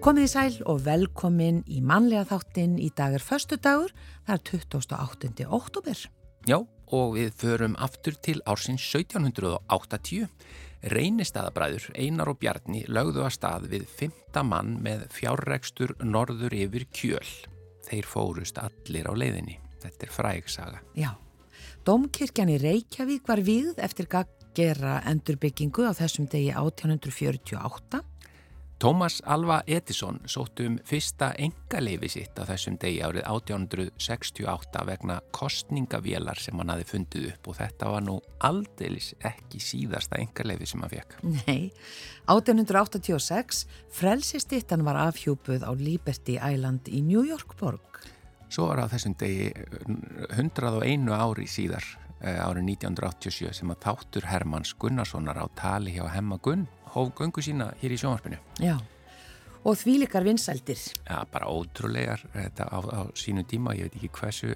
[0.00, 3.90] Komið í sæl og velkomin í mannlega þáttinn í dag er förstu dagur,
[4.24, 5.44] það er 28.
[5.44, 5.98] oktober.
[6.48, 6.56] Já,
[6.88, 10.30] og við förum aftur til ársins 1780.
[10.94, 14.40] Reynistæðabræður Einar og Bjarni lögðu að stað við 5.
[14.48, 17.32] mann með fjárregstur norður yfir kjöl.
[17.84, 19.58] Þeir fórust allir á leiðinni.
[19.84, 20.80] Þetta er frægsaga.
[20.96, 21.10] Já,
[21.84, 28.00] Dómkirkjan í Reykjavík var við eftir að gera endurbyggingu á þessum degi 1848
[28.80, 36.40] Tómas Alva Edison sóttu um fyrsta engaleifi sitt á þessum degi árið 1868 vegna kostningavélar
[36.40, 38.14] sem hann hafi fundið upp og þetta var nú
[38.48, 41.18] aldeilis ekki síðasta engaleifi sem hann fekk.
[41.28, 41.68] Nei,
[42.24, 43.66] 1886
[44.00, 48.00] frelsistittan var afhjúpuð á Liberty Island í New York borg.
[48.48, 49.52] Svo var á þessum degi
[50.40, 51.84] 101 ári síðar
[52.24, 57.42] eh, árið 1987 sem að þáttur Hermanns Gunnarssonar á tali hjá Hemma Gunn hóf göngu
[57.44, 58.40] sína hér í sjónvarpinu.
[58.62, 58.76] Já,
[59.64, 60.80] og því likar vinsældir.
[61.04, 64.52] Já, bara ótrúlegar þetta á, á sínu tíma, ég veit ekki hversu,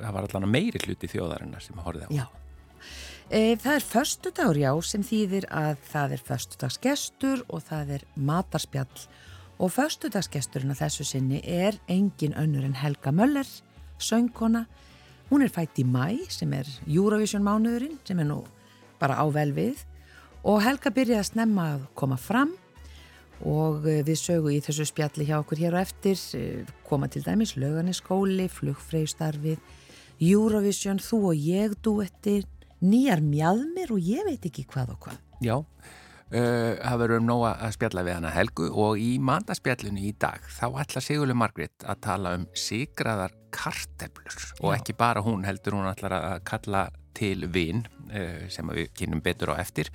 [0.00, 2.10] það var allan meiri hluti þjóðarinnar sem horfið á.
[2.16, 2.26] Já,
[3.28, 8.06] e, það er förstu dagur, já, sem þýðir að það er förstudagsgestur og það er
[8.16, 9.02] matarspjall
[9.60, 13.48] og förstudagsgesturinn að þessu sinni er engin önnur en Helga Möller,
[14.00, 14.64] söngkona.
[15.30, 18.40] Hún er fætt í mæ sem er Eurovision mánuðurinn sem er nú
[19.00, 19.84] bara á vel við
[20.44, 22.54] og Helga byrjaði að snemma að koma fram
[23.46, 27.22] og eh, við sögu í þessu spjalli hjá okkur hér og eftir eh, koma til
[27.24, 29.60] dæmis löganiskóli, flugfræðstarfið,
[30.20, 32.44] Eurovision, þú og ég duettir,
[32.84, 35.20] nýjar mjadmir og ég veit ekki hvað og hvað.
[35.40, 40.12] Já, uh, það verður um nóga að spjalla við hana Helgu og í mandaspjallinu í
[40.20, 45.78] dag þá ætla Sigurlu Margrit að tala um sigraðar karteblur og ekki bara hún heldur
[45.78, 46.84] hún ætlar að kalla
[47.16, 49.90] til vinn uh, sem við kynum betur á eftir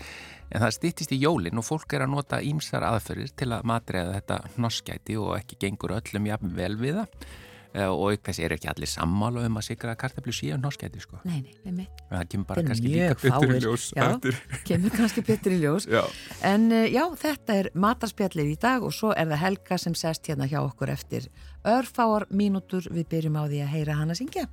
[0.51, 4.19] en það stýttist í jólinn og fólk er að nota ímsar aðferðir til að matræða
[4.19, 7.27] þetta hnoskæti og ekki gengur öllum jafn vel við það
[7.75, 11.19] uh, og aukveðs er ekki allir sammála um að sigra kartaflu síðan hnoskæti sko.
[11.27, 12.03] Nei, nei, við mitt.
[12.09, 13.87] Það kemur bara kannski líka í ljós.
[13.95, 14.07] Já,
[14.67, 15.87] kemur kannski betur í ljós.
[15.95, 16.03] Já.
[16.45, 20.31] En uh, já, þetta er matarspjallið í dag og svo er það Helga sem sest
[20.31, 21.29] hérna hjá okkur eftir
[21.65, 24.47] örfáar mínútur við byrjum á því að heyra hana syngja.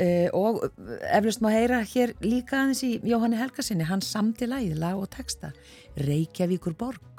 [0.00, 0.62] Uh, og
[1.12, 5.52] eflust má heyra hér líka aðeins í Jóhanni Helgarsinni hann samti lagið, lag og texta.
[6.00, 7.09] Reykjavíkur borg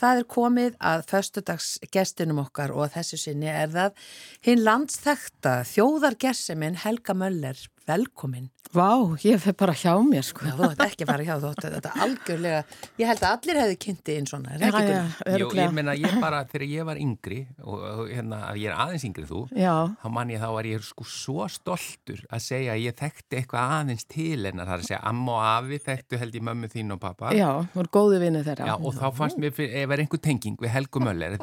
[0.00, 4.06] það er komið að föstudagsgestinum okkar og þessu sinni er það
[4.46, 7.60] hinn landsþekta þjóðargerseminn Helga Möller.
[7.90, 8.50] Velkomin.
[8.70, 10.44] Vá, ég fyrir bara hjá mér sko.
[10.46, 12.58] Já, þú ætti ekki að fara hjá þú, þetta er algjörlega,
[13.00, 15.40] ég held að allir hefði kynnti inn svona, er ekki Já, ekki?
[15.42, 19.06] Jú, ég meina, ég bara, þegar ég var yngri og, hérna, að ég er aðeins
[19.08, 19.72] yngri þú Já,
[20.04, 23.74] þá man ég þá var ég sko svo stoltur að segja að ég þekkti eitthvað
[23.80, 26.94] aðeins til en það er að segja amma og afi þekktu held ég mömmu þín
[26.94, 28.70] og pappa já, voru góðu vinni þeirra.
[28.70, 31.34] Já, og þá fannst mér, ef er einhver tenging við Helgu Möller,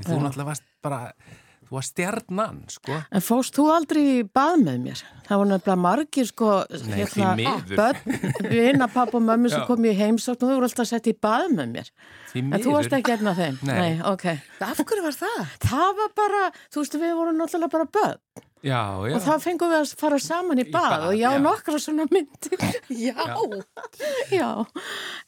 [1.67, 5.01] þú var stjarnan, sko En fóst þú aldrei í bað með mér?
[5.27, 6.51] Það voru nefnilega margir sko,
[6.87, 7.05] Nei,
[7.41, 7.75] miður.
[7.75, 8.19] börn,
[8.51, 11.49] vina, pappa og mömmu sem kom í heimsókn og þú voru alltaf sett í bað
[11.57, 11.91] með mér.
[12.31, 13.59] því En þú varst ekki einn af þeim?
[13.67, 13.89] Nei.
[14.13, 14.25] ok.
[14.63, 15.55] Af hverju var það?
[15.67, 19.69] Það var bara, þú veist, við vorum náttúrulega bara börn Já, já, og þá fengum
[19.69, 21.41] við að fara saman í Í bað, og ég á já.
[21.43, 22.57] nokkra svona myndir.
[23.07, 23.13] Já,
[24.33, 24.47] Já,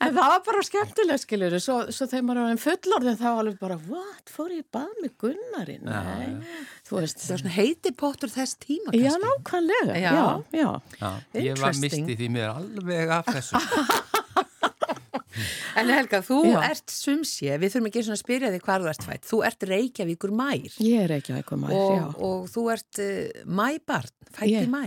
[0.01, 3.41] en það var bara skemmtileg, skiljur, svo, svo þegar maður var einn fullorðin þá var
[3.43, 5.85] alveg bara, what, fór ég í bað með Gunnarinn?
[5.85, 6.57] Nei,
[6.89, 9.25] þú veist, það var svona heiti pottur þess tíma já, kannski.
[9.27, 10.09] nákvæmlega, Já.
[10.09, 10.25] já,
[10.63, 10.69] já.
[10.99, 11.11] já
[11.45, 12.07] ég var Interesting.
[12.09, 13.61] misti því mér alveg af þessu
[15.79, 16.59] En Helga, þú Já.
[16.69, 19.27] ert sumsé, við þurfum ekki að spyrja þig hvar þú ert fætt.
[19.29, 22.05] Þú ert Reykjavíkur mær Ég er ekki eitthvað mær, og, já.
[22.29, 24.83] og þú ert uh, mæbarn, fætt Ég- í mæ.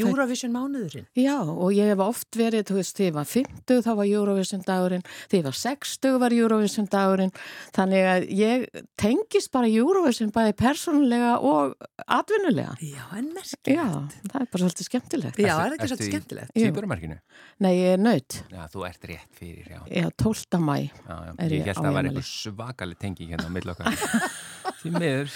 [0.00, 1.06] Eurovision mánuðurinn.
[1.18, 4.64] Já, og ég hef oft verið, þú veist, því ég var 50 þá var Eurovision
[4.66, 7.32] dagurinn, því ég var 60 var Eurovision dagurinn,
[7.76, 8.66] þannig að ég
[9.00, 11.74] tengist bara Eurovision bæði persónulega og
[12.06, 12.76] atvinnulega.
[12.84, 13.72] Já, en merkilegt.
[13.74, 13.86] Já,
[14.30, 15.40] það er bara svolítið skemmtilegt.
[15.40, 16.52] Já, er það ekki Ertu svolítið skemmtilegt?
[16.56, 16.68] Jú.
[16.70, 17.18] Týpurumarkinu
[17.60, 18.38] Nei, ég er nöyt.
[18.52, 20.58] Já, þú ert rétt fyrir, já, Já, 12.
[20.60, 20.76] mæ.
[20.90, 21.32] já, já.
[21.38, 23.94] Er Ég ég held að það var eitthvað svakalig tenging hérna á milli okkar
[24.80, 25.32] Því miður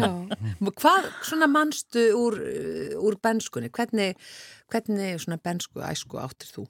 [0.00, 0.10] Já.
[0.82, 3.70] Hvað svona manstu úr, uh, úr benskunni?
[3.70, 4.16] Hvernig,
[4.70, 6.66] hvernig svona bensku æsku áttir þú?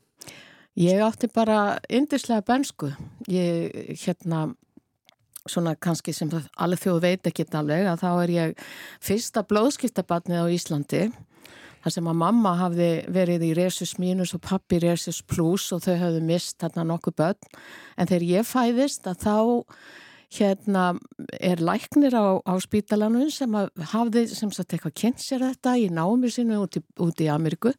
[0.81, 2.93] Ég átti bara yndislega bensku.
[3.29, 4.53] Ég, hérna,
[5.49, 8.65] svona kannski sem alveg þjóð veit ekki alveg að þá er ég
[9.03, 11.03] fyrsta blóðskiptabarnið á Íslandi
[11.85, 15.97] þar sem að mamma hafði verið í Resus mínus og pappi Resus plus og þau
[16.05, 17.51] hafðu mist þarna nokkuð börn
[17.97, 19.37] en þegar ég fæðist að þá
[20.31, 20.85] hérna
[21.43, 23.55] er læknir á, á spítalanum sem
[23.93, 27.75] hafði sem sagt eitthvað kynnt sér þetta í námi sínu út í, út í Ameríku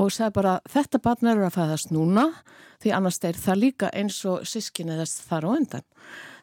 [0.00, 2.26] og sagði bara þetta barn er að fæðast núna
[2.82, 5.84] því annars er það líka eins og sískinni þess þar á undan.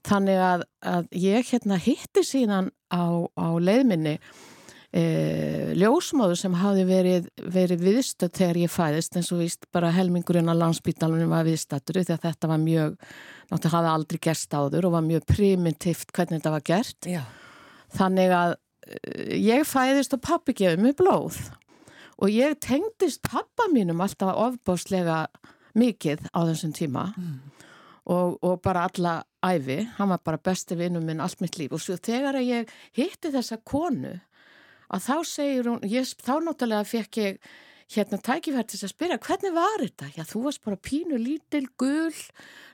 [0.08, 4.18] Þannig að, að ég hérna hitti síðan á, á leiðminni
[4.96, 5.04] e,
[5.78, 10.64] ljósmáður sem hafi verið, verið viðstöð þegar ég fæðist eins og víst bara helmingurinn að
[10.64, 12.98] landsbítalunum var viðstættur því að þetta var mjög,
[13.52, 17.10] náttúrulega hafði aldrei gerst áður og var mjög primitivt hvernig þetta var gert.
[17.10, 17.22] Já.
[18.00, 21.40] Þannig að uh, ég fæðist og pappi gefið mér blóð.
[22.20, 25.28] Og ég tengdist pappa mínum alltaf ofbáslega
[25.80, 27.06] mikið á þessum tíma.
[28.10, 29.14] Og, og bara alla
[29.46, 31.72] æfi, hann var bara besti vinnum minn allt mitt líf.
[31.78, 34.18] Og svo þegar ég hitti þessa konu
[34.90, 37.42] að þá segir hún, ég, þá náttúrulega fekk ég
[37.90, 40.10] hérna tækifært til þess að spyrja hvernig var þetta?
[40.14, 42.14] Já, þú varst bara pínu lítil, gul,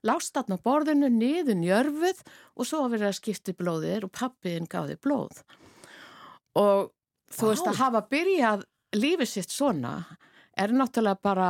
[0.07, 2.21] lást þarna á borðinu, niður njörfuð
[2.55, 5.39] og svo var verið að skipti blóðir og pappiðin gáði blóð.
[6.59, 6.91] Og
[7.31, 7.51] þú Vá.
[7.51, 9.95] veist að hafa byrjað lífið sitt svona
[10.55, 11.49] er náttúrulega bara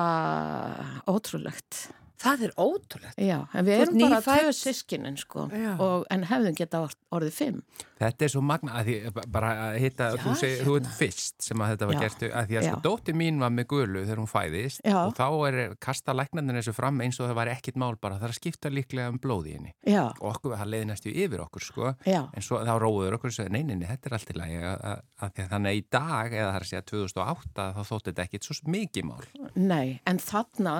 [1.10, 1.88] ótrúlegt.
[2.22, 3.17] Það er ótrúlegt.
[3.19, 7.62] Já, en við erum bara tvö sískinin sko og, en hefðum geta or- orðið fimm.
[7.95, 8.95] Þetta er svo magna að því
[9.31, 12.00] bara að hitta, Já, þú segir, þú ert fyrst sem að þetta var Já.
[12.03, 12.81] gert, að því að sko Já.
[12.84, 14.98] dótti mín var með gulu þegar hún fæðist Já.
[15.00, 18.27] og þá er kasta læknarnir þessu fram eins og það var ekkit mál bara, það
[18.27, 21.65] er að skipta líklega um blóði henni Já, og okkur, það leiði næstu yfir okkur
[21.69, 24.34] sko, já, en svo þá róður okkur og sagði, nei, nei, nei, þetta er allt
[24.34, 26.72] í lagi að, að, að því að þannig að í dag, eða það er að
[26.74, 29.24] segja 2008 þá þótti þetta ekkit svo mikið mál
[29.55, 30.75] nei, en þarna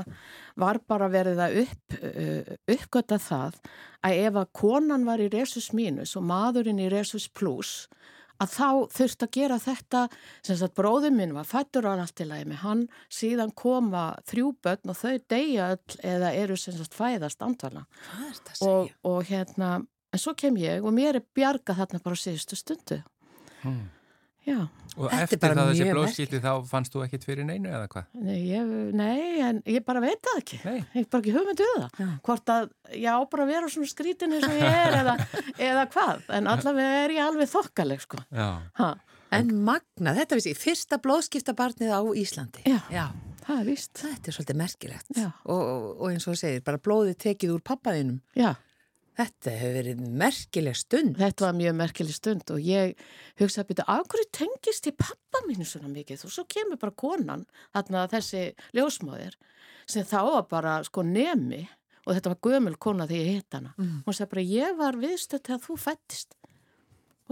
[0.60, 3.62] var bara verið að upp, uh, uppgöta það
[4.06, 7.86] að ef að konan var í resus mínus og maðurinn í resus plus
[8.42, 10.02] að þá þurft að gera þetta
[10.44, 14.52] sem sagt bróður minn var fættur á allt í lagi með hann, síðan koma þrjú
[14.66, 19.78] börn og þau deyja öll eða eru sem sagt fæðast andvala er og, og hérna,
[20.12, 23.02] en svo kem ég og mér er bjarga þarna bara síðustu stundu.
[23.64, 23.86] Hmm.
[24.46, 24.60] Já,
[24.96, 27.88] og Þetta eftir bara það þessi mjög blóðskipti þá fannst þú ekkit fyrir neinu eða
[27.92, 28.06] hvað?
[28.28, 32.00] nei, ég, nei, en ég bara veit það ekki Nei, ég bara ekki hugmyndu það
[32.04, 32.08] Já.
[32.30, 35.18] hvort að ég á bara að vera svona skrítin eins og ég er eða,
[35.70, 38.22] eða hvað en allavega er ég alveg þokkaleg sko.
[38.32, 38.50] já
[38.82, 38.94] ha,
[39.36, 42.62] En magna, þetta vissi, fyrsta blóðskiptabarnið á Íslandi.
[42.88, 43.10] Já.
[43.44, 45.10] það er víst Þetta er svolítið merkilegt.
[45.18, 45.26] Já.
[45.52, 45.64] Og,
[45.98, 48.22] og, eins og segir, bara blóðið tekið úr pappaðinum.
[48.38, 48.54] já,
[49.16, 51.18] Þetta hefur verið merkileg stund.
[51.20, 52.96] þetta var mjög merkileg stund og ég
[53.40, 56.26] hugsaði að byrja, af hverju tengist ég pappa mínu svona mikið?
[56.28, 57.46] Og svo kemur bara konan,
[57.76, 58.44] þarna þessi
[58.76, 59.38] ljósmáðir
[59.88, 61.64] sem þá var bara sko nemi
[62.06, 63.74] og þetta var gömul kona þegar ég hitt hana.
[63.78, 64.04] Mm.
[64.06, 66.36] hún sagði bara ég var viðstödd þegar þú fættist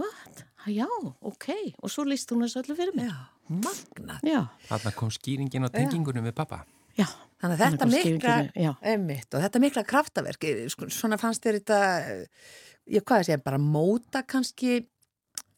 [0.00, 0.44] what?
[0.66, 0.88] Já,
[1.20, 1.50] ok.
[1.84, 4.24] Og svo líst hún þessu öllu fyrir mig Já, magnað.
[4.70, 6.64] Þarna kom skýringin á tengingunum við pappa
[6.96, 7.06] Já
[7.44, 8.34] Þannig að þetta mikla,
[8.80, 11.80] einmitt, þetta mikla kraftaverk, sko, svona fannst þér þetta,
[12.88, 14.78] ég hvað að segja, bara móta kannski,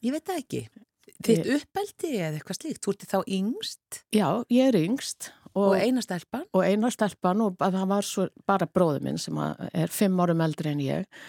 [0.03, 0.61] ég veit það ekki,
[1.23, 4.01] þitt uppeldi eða eitthvað slíkt, þú ert þá yngst?
[4.15, 5.31] Já, ég er yngst.
[5.53, 6.43] Og, og eina stelpan?
[6.53, 10.75] Og eina stelpan og það var svo bara bróður minn sem er fimm árum eldri
[10.75, 11.23] en ég.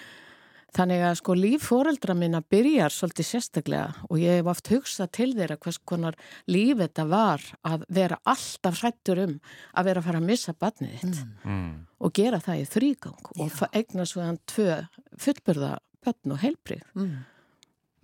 [0.76, 5.28] Þannig að sko líf fóreldra minna byrjar svolítið sérstaklega og ég hef oft hugsað til
[5.32, 6.18] þeirra hvers konar
[6.50, 9.34] líf þetta var að vera alltaf hrættur um
[9.72, 11.32] að vera að fara að missa barnið þitt mm.
[11.54, 11.72] mm.
[12.04, 14.76] og gera það í þrýgang og egna svo þann tvö
[15.24, 15.72] fullburða
[16.04, 16.84] börn og heilbrið.
[16.98, 17.16] Mm.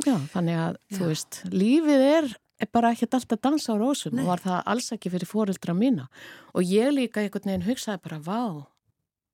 [0.04, 0.96] Já, þannig að Já.
[0.96, 2.34] þú veist, lífið er
[2.72, 4.24] bara ekkert alltaf dansa á rósum Nei.
[4.24, 6.08] og var það alls ekki fyrir fóreldra mína
[6.56, 8.66] og ég líka einhvern veginn hugsaði bara, vá,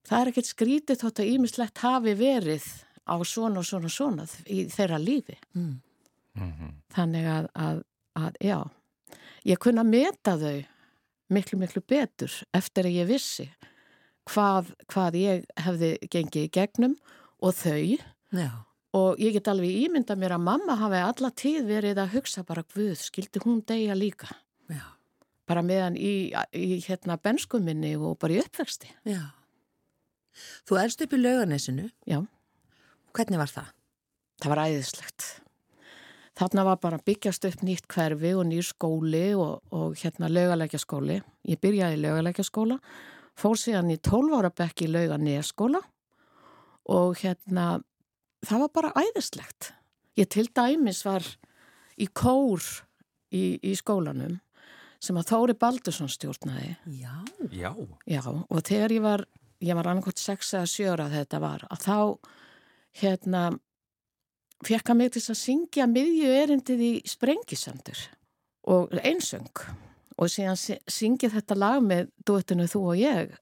[0.09, 2.67] það er ekkert skrítið þótt að ímislegt hafi verið
[3.07, 5.81] á svona og svona og svona í þeirra lífi mm.
[6.35, 6.73] Mm -hmm.
[6.95, 7.83] þannig að, að,
[8.15, 8.59] að já
[9.45, 10.65] ég kunna meta þau
[11.29, 13.47] miklu miklu betur eftir að ég vissi
[14.31, 16.97] hvað, hvað ég hefði gengið í gegnum
[17.41, 17.99] og þau
[18.33, 18.51] já.
[18.93, 22.65] og ég get alveg ímynda mér að mamma hafi alla tíð verið að hugsa bara
[22.75, 24.29] Guð, skildi hún degja líka
[24.69, 24.85] já.
[25.47, 29.35] bara meðan í, í hérna benskuminni og bara í uppvexti Já
[30.65, 32.23] Þú erst upp í laugarnesinu Já
[33.17, 33.71] Hvernig var það?
[34.41, 35.29] Það var æðislegt.
[36.41, 41.19] Þarna var bara byggjast upp nýtt hverfi og nýr skóli og, og hérna lögalækja skóli.
[41.45, 42.79] Ég byrjaði í lögalækja skóla,
[43.37, 45.83] fór síðan í 12 ára bekk í löganeskóla
[46.91, 47.83] og hérna
[48.47, 49.73] það var bara æðislegt.
[50.17, 51.27] Ég til dæmis var
[52.01, 52.65] í kór
[53.35, 54.39] í, í skólanum
[55.01, 56.75] sem að Þóri Baldursson stjórnaði.
[57.01, 57.15] Já.
[57.53, 57.73] Já.
[58.09, 59.25] Já og þegar ég var,
[59.65, 61.99] ég var annarkot 6 eða 7 ára þetta var að þá
[62.99, 63.51] hérna
[64.67, 68.03] fekk hann mig til að syngja miðju erindið í Sprengisandur
[68.71, 69.65] og einsöng
[70.21, 73.35] og síðan syngið þetta lag með duettinu þú og ég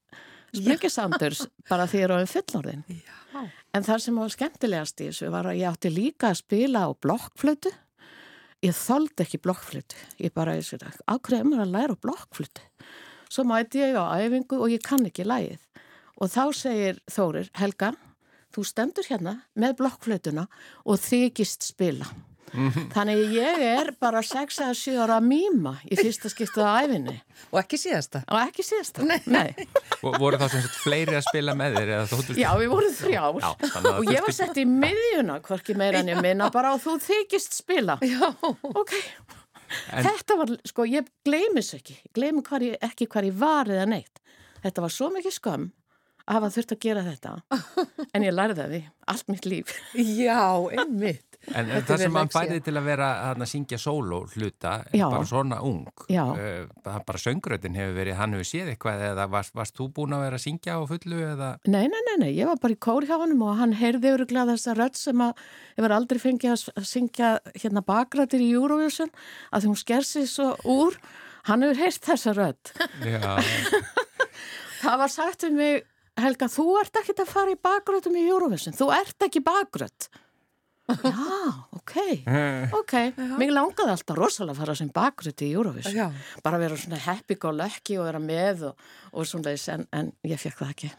[0.55, 2.83] Sprengisandurs bara ég er á einn fullorðin.
[2.89, 3.45] Já.
[3.75, 6.91] en það sem var skemmtilegast í þessu var að ég átti líka að spila á
[6.97, 7.71] blokkflötu.
[8.65, 9.99] Ég þóldi ekki blokkflötu.
[10.19, 12.65] Ég bara, ákveðið mér að læra blokkflötu?
[13.29, 15.61] Svo mæti ég á æfingu og ég kann ekki lægið
[16.19, 17.93] og þá segir Þórir, Helga
[18.55, 20.47] þú stendur hérna með blokkflötuna
[20.85, 22.09] og þykist spila.
[22.53, 22.85] Mm -hmm.
[22.93, 27.21] Þannig ég er bara 6 eða 7 ára mýma í fyrsta skiptuð á æfinni.
[27.51, 28.23] Og ekki síðasta?
[28.27, 29.21] Og ekki síðasta, nei.
[29.25, 29.67] nei.
[30.01, 32.37] voru þá sem sagt fleiri að spila með þér?
[32.37, 33.49] Já, við vorum þrjár Já,
[33.97, 37.53] og ég var sett í miðjuna, hvorki meira en ég minna bara og þú þykist
[37.53, 37.97] spila.
[38.01, 38.33] Já.
[38.63, 38.93] Ok,
[39.93, 40.03] en...
[40.03, 42.41] þetta var, sko, ég gleymis ekki, gleymi
[42.81, 44.19] ekki hvað ég var eða neitt.
[44.63, 45.71] Þetta var svo mikið skam
[46.29, 47.33] að hafa þurft að gera þetta.
[48.15, 48.83] En ég lærði það því,
[49.13, 49.73] allt mitt líf.
[49.97, 50.43] Já,
[50.77, 51.25] einmitt.
[51.55, 55.05] En það sem hann færði til að vera að syngja solo hluta, Já.
[55.07, 55.85] bara svona ung.
[56.11, 60.25] Uh, bara sönguröðin hefur verið, hann hefur séð eitthvað eða varst, varst þú búin að
[60.25, 61.49] vera að syngja á fullu eða?
[61.71, 64.51] Nei, nei, nei, nei, ég var bara í kóri hjá hann og hann heyrði öruglega
[64.51, 65.47] þessa rödd sem að
[65.79, 69.15] ég var aldrei fengið að syngja hérna bakrættir í Eurovision
[69.49, 70.99] að því hún sker sig svo úr.
[71.47, 72.75] Hann hefur heyrst þessa rödd.
[74.79, 75.83] Það var sagt um mig
[76.23, 80.09] Helga, þú ert ekki að fara í bakgrötum í Eurovision, þú ert ekki bakgröt
[81.03, 81.95] Já, ok.
[82.73, 82.93] Ok,
[83.37, 85.97] mér langaði alltaf rosalega að fara sem bakgröt í Eurovision.
[85.97, 86.07] Já.
[86.45, 89.85] bara að vera svona happy go lucky og vera með og, og svona þess en,
[89.93, 90.89] en ég fekk það ekki.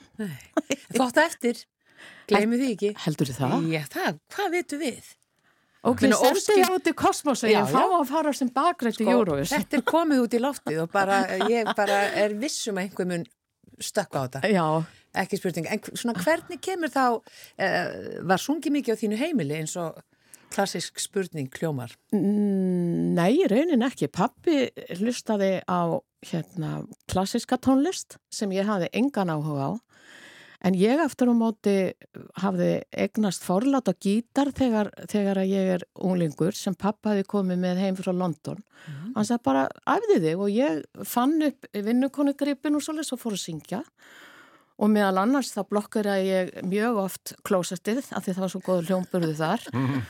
[0.92, 1.64] Þú átti eftir,
[2.30, 2.92] gleymið því ekki.
[3.06, 3.66] Heldur þið það?
[3.72, 5.10] Já, það, hvað veitu við?
[5.90, 9.14] Ok, sendu ég út í kosmos og ég fá að fara sem bakgröt sko, í
[9.16, 9.56] Eurovision.
[9.56, 13.24] Þetta er komið út í loftið og bara, ég bara er vissum að einhver mun
[13.80, 14.50] stökka á þetta.
[14.52, 14.66] Já
[15.18, 17.90] ekki spurning, en svona hvernig kemur þá uh,
[18.30, 19.98] var sungið mikið á þínu heimili eins og
[20.50, 21.94] klassisk spurning kljómar?
[22.14, 24.10] Mm, nei, raunin ekki.
[24.10, 24.66] Pappi
[24.98, 29.72] hlustaði á hérna, klassiska tónlist sem ég hafði engan áhuga á
[30.60, 31.74] en ég aftur á móti
[32.42, 37.96] hafði egnast forláta gítar þegar, þegar ég er unglingur sem pappa hafi komið með heim
[37.96, 38.60] frá London.
[38.84, 39.14] Mm.
[39.16, 43.44] Hann sagði bara, æfði þig og ég fann upp vinnukonugripin og svolítið svo fór að
[43.46, 43.88] syngja og
[44.88, 49.36] meðal annars þá blokkar ég mjög oft klósettið af því það var svo góður hljómburðu
[49.36, 49.66] þar.
[49.74, 50.00] Mm.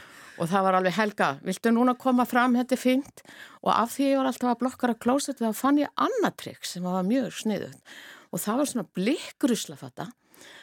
[0.41, 3.25] og það var alveg helga, viltu núna koma fram, þetta er fint
[3.61, 6.87] og af því ég var alltaf að blokkara klósettið þá fann ég annað trikk sem
[6.87, 7.93] var mjög sniðut
[8.31, 10.07] og það var svona blikkrusla þetta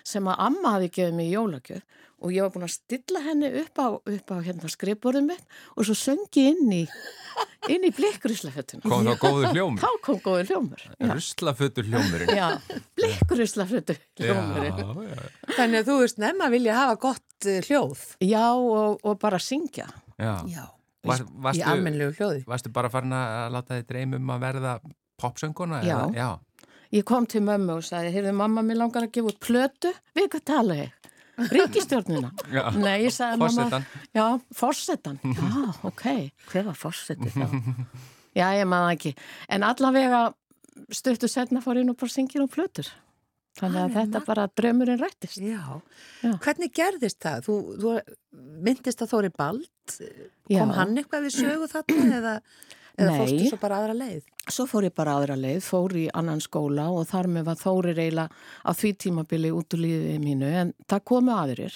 [0.07, 3.77] sem að amma hafi gefið mig jólagjöf og ég var búin að stilla henni upp
[3.77, 6.83] á, upp á hérna skrifborðum mitt og svo söngi inn í
[7.69, 9.83] inn í blikruslafötuna Kom þá góður hljómur?
[9.83, 12.47] Þá kom góður hljómur Ruslafötur hljómurinn Já,
[12.97, 15.53] blikruslafötur hljómurinn já, já.
[15.53, 19.41] Þannig að þú veist nefn að vilja hafa gott uh, hljóð Já, og, og bara
[19.43, 19.85] syngja
[20.17, 20.33] já.
[20.49, 20.65] Já,
[21.07, 24.75] Var, í varstu, almennlegu hljóði varstu bara farin að láta þið dreymum að verða
[25.21, 25.85] popsönguna?
[25.85, 25.99] Já.
[26.17, 26.29] já.
[26.93, 30.29] Ég kom til mömmu og sagði, heyrðu mamma, mér langar að gefa út plötu, við
[30.31, 30.93] hvað tala ég?
[31.37, 32.31] Ríkistjórnina?
[32.53, 32.63] Já.
[32.75, 33.81] Nei, ég sagði mamma.
[34.15, 34.25] Já,
[34.57, 35.19] fórsetan.
[35.21, 36.05] Já, ok,
[36.51, 37.57] hver var fórsetið þá?
[38.37, 39.11] Já, ég maður ekki.
[39.53, 40.21] En allavega
[40.93, 42.89] stuttu setna fór ég nú bara syngir um plötur.
[43.57, 45.39] Þannig að Alveg þetta bara draumurinn rættist.
[45.41, 45.61] Já.
[46.21, 46.33] Já.
[46.45, 47.47] Hvernig gerðist það?
[47.47, 47.93] Þú, þú
[48.67, 50.59] myndist að Þóri Bald Já.
[50.59, 52.33] kom hann eitthvað við sögu þarna eða,
[52.97, 53.17] eða Nei.
[53.21, 54.23] fórstu svo bara aðra leið?
[54.47, 57.99] Svo fór ég bara aðra leið, fór í annan skóla og þar með var Þórir
[58.01, 58.29] eiginlega
[58.65, 61.75] á því tímabili út úr lífið mínu en það komu aðrir.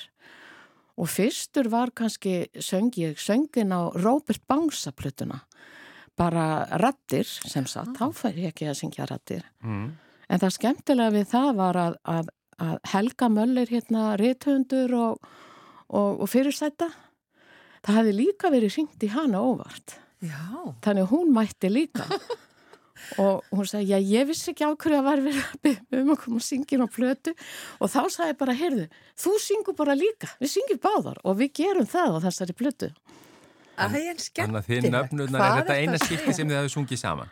[1.01, 5.41] Og fyrstur var kannski söng ég söngin á Robert Bangsa plötuna.
[6.17, 9.45] Bara rattir sem sagt, þá fær ég ekki að syngja rattir.
[9.63, 9.93] Mm.
[10.31, 15.31] En það skemmtilega við það var að, að, að Helga Möller hérna rithöndur og,
[15.87, 16.91] og, og fyrirsæta,
[17.81, 20.00] það hefði líka verið syngt í hana óvart.
[20.21, 20.73] Já.
[20.85, 22.05] Þannig hún mætti líka.
[23.21, 26.11] og hún sagði, já ég vissi ekki á hverju að var verið að byggja um
[26.13, 27.33] að koma að syngja á plötu
[27.81, 28.85] og þá sagði ég bara, heyrðu,
[29.23, 32.91] þú syngur bara líka, við syngjum báðar og við gerum það á þessari plötu.
[33.81, 34.37] Æ, en skemmtilegt.
[34.37, 37.31] Þannig að þið nöfnurnar er þetta eina skipti sem þið hafið sungið saman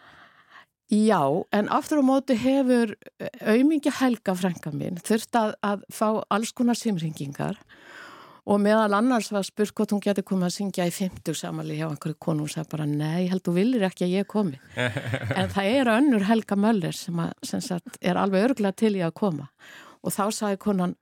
[0.89, 1.22] Já,
[1.53, 2.96] en aftur á móti hefur
[3.46, 7.67] auðmingja helga frænka mín þurft að, að fá alls konar simringingar og
[8.62, 12.17] meðal annars var spurt hvort hún geti komið að syngja í 50 samali hjá einhverju
[12.22, 12.48] konu.
[12.48, 14.60] Og sagði bara nei, held þú viljir ekki að ég komi.
[15.39, 19.10] En það er önnur Helga Möller sem, að, sem sagt, er alveg örgulega til ég
[19.10, 19.50] að koma.
[20.03, 20.98] Og þá sagði konan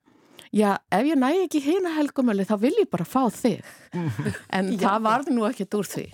[0.52, 3.66] já, ef ég næ ekki hérna Helga Möller þá vil ég bara fá þig.
[4.58, 6.08] En það varð nú ekkert úr því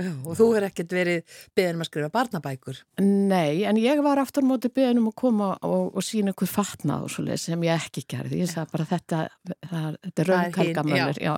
[0.26, 2.80] og þú er ekkert verið beðin um að skrifa barnabækur.
[3.04, 7.06] Nei, en ég var aftur móti beðin um að koma og, og sína ykkur fatnað
[7.08, 8.42] og svoleið sem ég ekki gerði.
[8.42, 9.22] Ég sagði bara þetta,
[9.70, 11.22] það, þetta er raung Það er Helga hin- Möller.
[11.22, 11.34] Já, Já,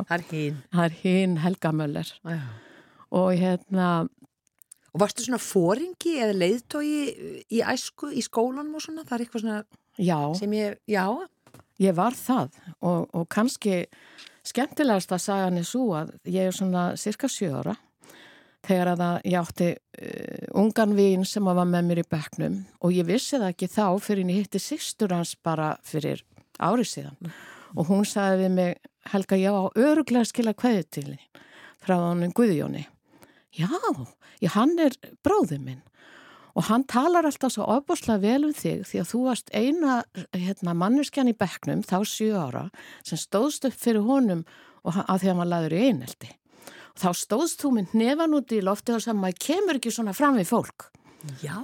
[0.74, 2.12] það er hinn Helga Möller.
[2.24, 2.38] Já.
[3.14, 3.88] Og hérna,
[4.94, 6.90] Og varstu svona fóringi eða leiðtói
[7.50, 9.02] í æsku, í skólanum og svona?
[9.02, 9.64] Það er eitthvað svona
[9.98, 11.02] já, sem ég, já,
[11.82, 13.80] ég var það og, og kannski
[14.46, 17.74] skemmtilegasta sagan er svo að ég er svona cirka sjö ára
[18.64, 22.94] þegar að ég átti uh, ungan vín sem að var með mér í bekknum og
[22.96, 26.24] ég vissi það ekki þá fyrir ég hitti sýstur hans bara fyrir
[26.62, 27.32] árið síðan.
[27.74, 28.76] Og hún sagði við mig
[29.12, 31.42] Helga, já, öruglega skila kveðu til þín
[31.84, 32.86] frá hann Guðjóni.
[33.52, 33.68] Já,
[34.40, 34.94] já, hann er
[35.26, 35.82] bróðið minn.
[36.54, 39.96] Og hann talar alltaf svo ofbúslega vel um þig því að þú varst eina
[40.32, 42.68] hérna, manneskjan í bekknum þá sjö ára
[43.02, 44.44] sem stóðst upp fyrir honum
[44.84, 46.30] og hann- af því að maður laður í eineldi
[47.00, 50.38] þá stóðst þú mynd nefan út í lofti og sagði maður kemur ekki svona fram
[50.38, 50.88] við fólk
[51.42, 51.56] já.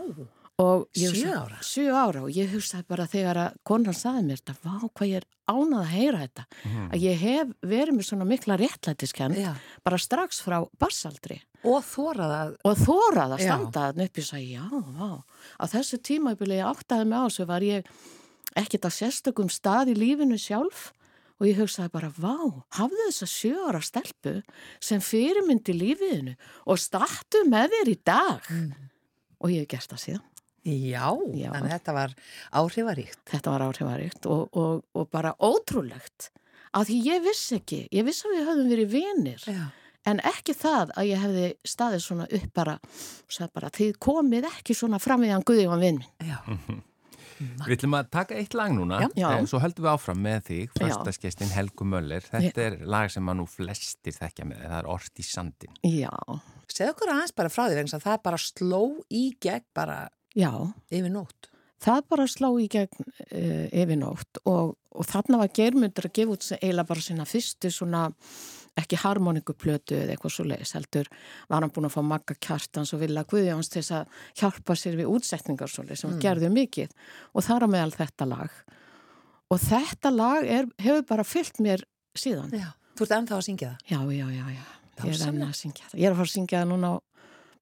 [0.61, 1.59] og ég Sjö ára?
[1.65, 5.21] sjö ára og ég hugsaði bara þegar að konan saði mér þetta, vá hvað ég
[5.23, 6.45] er ánað að heyra þetta
[6.91, 9.53] að ég hef verið með svona mikla réttlætiskenn Já.
[9.87, 13.49] bara strax frá barsaldri Og þórað að, og þórað að Já.
[13.51, 14.65] standa þarna upp í sagði, já,
[14.97, 15.11] vá,
[15.61, 17.91] á þessu tímabili ég áttaði mig á þessu var ég
[18.57, 20.87] ekkert að sérstökum stað í lífinu sjálf
[21.41, 22.35] og ég hugsaði bara, vá,
[22.77, 24.35] hafðu þessa sjö ára stelpu
[24.83, 26.37] sem fyrirmyndi lífiðinu
[26.69, 28.51] og startu með þér í dag
[29.41, 30.27] og ég hef gert það síðan
[30.61, 31.49] já, Já.
[31.55, 32.15] þannig að þetta var
[32.61, 33.21] áhrifaríkt.
[33.33, 36.29] þetta var áhrifaríkt og, og, og bara ótrúlegt
[36.77, 39.63] að því ég vissi ekki, ég vissi að við höfum verið vinir Já.
[40.09, 42.77] En ekki það að ég hefði staðið svona upp bara
[43.53, 46.31] bara þið komið ekki svona fram við hann Guðjón vinn minn.
[46.31, 46.39] Já.
[47.41, 49.29] Við ætlum að taka eitt lag núna Já.
[49.39, 50.75] en svo höldum við áfram með þig.
[50.77, 52.25] Föstaskestin Helgu Möller.
[52.27, 56.13] Þetta er lag sem að nú flestir þekkja með Það er Ort í sandin Já,
[56.71, 59.99] Segð okkur aðeins bara frá því það bara sló í gegn bara
[60.37, 60.53] já,
[60.93, 61.51] yfir nótt.
[61.83, 66.37] það bara sló í gegn uh, yfir nótt og, og þarna var germundur að gefa
[66.37, 68.05] út eiginlega bara sína fyrstu svona
[68.79, 71.09] ekki harmonikuplötu eða eitthvað svo leiðis heldur
[71.51, 74.99] var hann búin að fá magga kjartans og vilja Guðjóns til þess að hjálpa sér
[75.01, 76.21] við útsetningar svo leiðis sem mm.
[76.23, 76.95] gerðu mikið
[77.35, 78.61] og þar á meðal þetta lag
[79.51, 81.85] og þetta lag er, hefur bara fyllt mér
[82.17, 82.71] síðan Já.
[83.01, 83.85] Þú ert ennþá að syngja það.
[83.89, 84.65] Já, já, já, já.
[84.67, 85.29] Ég er Dásamlegt.
[85.31, 86.01] enn að syngja það.
[86.01, 86.95] Ég er að fara að syngja það núna á,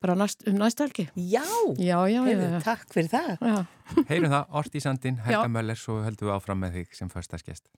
[0.02, 1.04] bara næst, um næstu helgi.
[1.14, 1.44] Já,
[1.78, 2.58] Já, já, já.
[2.64, 3.60] Takk fyrir það.
[4.08, 5.52] Heyrum það, Ort í sandin, Helga.
[5.54, 7.70] Möller Svo höldum við áfram með þig sem föstaskest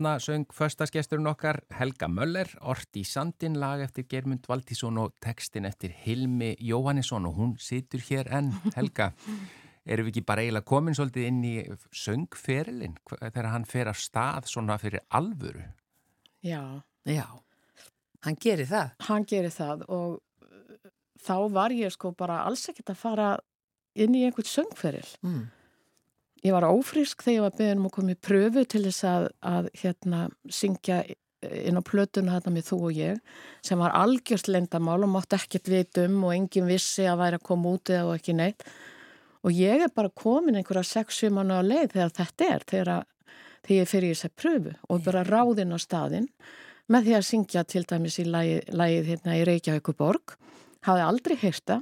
[0.00, 5.66] þarna söng föstaskesturinn okkar Helga Möller, Ort í sandin lag eftir Germund Valtísson og textin
[5.68, 9.10] eftir Hilmi Jóhannesson og hún situr hér enn, Helga
[9.84, 11.52] erum við ekki bara eiginlega komin svolítið inn í
[11.92, 15.66] söngferilinn þegar hann fer af stað svona fyrir alvöru
[16.40, 17.26] Já, Já,
[18.24, 18.96] hann gerir það.
[19.04, 23.30] hann gerir það og uh, þá var ég sko bara alls ekkert að fara
[24.00, 25.08] inn í einhvern söngferil.
[25.20, 25.50] Mm.
[26.40, 29.26] Ég var ófrísk þegar ég var beðin um að koma í pröfu til þess að,
[29.44, 31.02] að hérna, syngja
[31.40, 33.20] inn á plötuna þetta með þú og ég
[33.64, 37.46] sem var algjörst lendamál og mátt ekkert vita um og enginn vissi að væri að
[37.48, 38.64] koma út eða ekki neitt.
[39.40, 43.36] Og ég er bara komin einhverja 6-7 mannu á leið þegar þetta er þegar, að,
[43.64, 46.28] þegar ég fyrir þess að pröfu og bara ráðinn á staðinn
[46.90, 50.36] með því að syngja til dæmis í lagið hérna í Reykjavíkuborg
[50.88, 51.80] hafði aldrei heyrta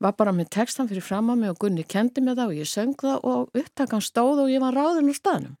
[0.00, 2.68] var bara með textan fyrir fram að mig og Gunni kendi með það og ég
[2.72, 5.56] söng það og upptakan stóð og ég var ráðinn á staðnum.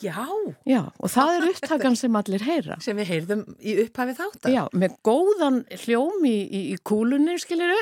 [0.00, 0.16] Já,
[0.64, 2.78] Já, og það er upptakan sem allir heyra.
[2.80, 4.48] sem við heyrðum í upphafi þáttar.
[4.54, 7.74] Já, með góðan hljóm í, í, í kúlunni, skilir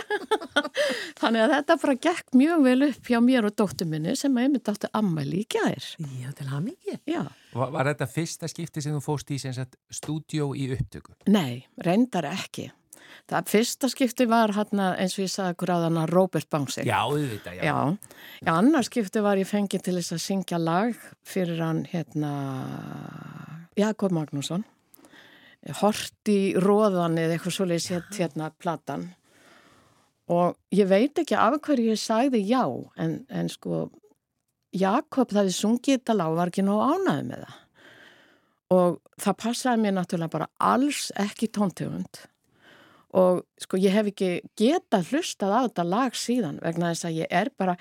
[1.21, 4.49] Þannig að þetta bara gekk mjög vel upp hjá mér og dóttur minni sem að
[4.49, 5.87] einmitt átti ammæli í gær.
[6.19, 6.99] Já, til hann ekki.
[7.07, 7.23] Já,
[7.55, 11.15] Var, var þetta fyrsta skipti sem þú fóst í sem sagt stúdjó í upptöku?
[11.31, 12.67] nei, reyndar ekki.
[13.29, 16.89] Það fyrsta skipti var hann eins og ég sagði okkur á þann að Robert Bánsik.
[16.89, 17.63] Já, auðvitað, já.
[17.69, 17.77] Já,
[18.47, 22.33] já annar skipti var ég fengið til þess að syngja lag fyrir hann hérna
[23.79, 24.65] Jakob Magnússon.
[25.83, 29.11] Horti róðan eða eitthvað svoleiðis hétt hérna platan.
[30.33, 32.65] Og ég veit ekki af hverju ég sagði já
[33.01, 33.87] en, en sko
[34.77, 37.61] Jakob það við sungið þetta lag var ekki nóg ánæði með það.
[38.79, 42.25] Og það passaði mér náttúrulega bara alls ekki tóntegund
[43.17, 47.31] og sko ég hef ekki getað hlustað á þetta lag síðan vegna þess að ég
[47.41, 47.77] er bara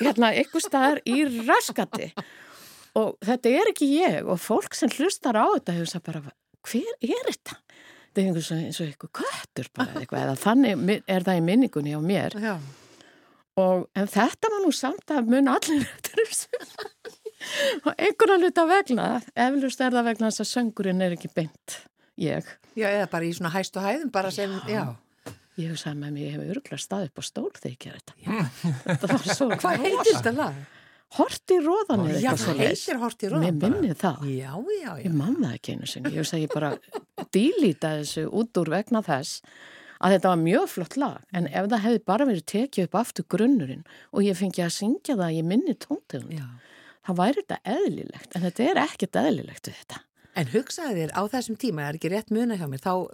[0.00, 2.10] hérna eitthvað staðar í raskati
[2.98, 6.24] og þetta er ekki ég og fólk sem hlustar á þetta hefur sagt bara
[6.64, 7.58] hver er þetta?
[8.14, 11.94] Þetta er einhvers eins og eitthvað köttur bara eitthvað eða þannig er það í minningunni
[11.94, 12.54] á mér Já.
[13.60, 16.62] og en þetta var nú samt að mun allir eftir þessu
[17.84, 19.08] og einhverja hluta vegna
[19.46, 21.82] eflust er það vegna þess að söngurinn er ekki beint
[22.20, 24.84] ég Já, eða bara í svona hæstu hæðum bara sem, já.
[25.54, 27.98] Ég hef sagði með mig, ég hef örgulega staðið upp á stól þegar ég ger
[28.00, 28.14] þetta.
[28.88, 30.56] þetta var svo Hvað heitir þetta lag?
[31.14, 33.76] Horti róðan Já, eitthvað svo heitir Horti róðan Mér bara.
[33.76, 34.24] minni það.
[34.34, 35.04] Já, já, já.
[35.04, 36.10] Ég man það ekki einu sinni.
[36.16, 36.72] Ég segi bara
[37.36, 39.44] dílíta þessu út úr vegna þess
[40.04, 43.28] að þetta var mjög flott lag en ef það hefði bara verið tekið upp aftur
[43.30, 46.48] grunnurinn og ég fengi að syngja það ég minni tóntegund, já.
[47.06, 50.02] þá væri þetta eðlilegt en þetta er ekkert eðlilegt við þetta.
[50.34, 53.08] En hugsaði þér á þessum tíma, það er ekki rétt muna hjá mér, þá uh,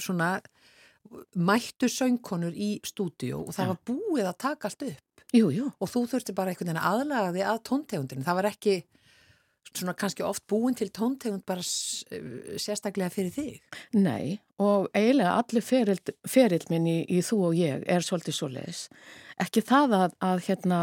[0.00, 0.32] svona
[1.34, 3.70] mættu söngkonur í stúdíu og það Já.
[3.72, 5.68] var búið að taka allt upp Jú, jú.
[5.80, 8.24] og þú þurfti bara einhvern veginn að aðlaga þig að tóntegundinu.
[8.26, 8.74] Það var ekki
[9.72, 13.78] svona kannski oft búin til tóntegund bara uh, sérstaklega fyrir þig.
[13.96, 18.50] Nei, og eiginlega allir ferill, ferill minn í, í þú og ég er svolítið svo
[18.52, 18.86] leiðis.
[19.42, 20.82] Ekki það að, að hérna,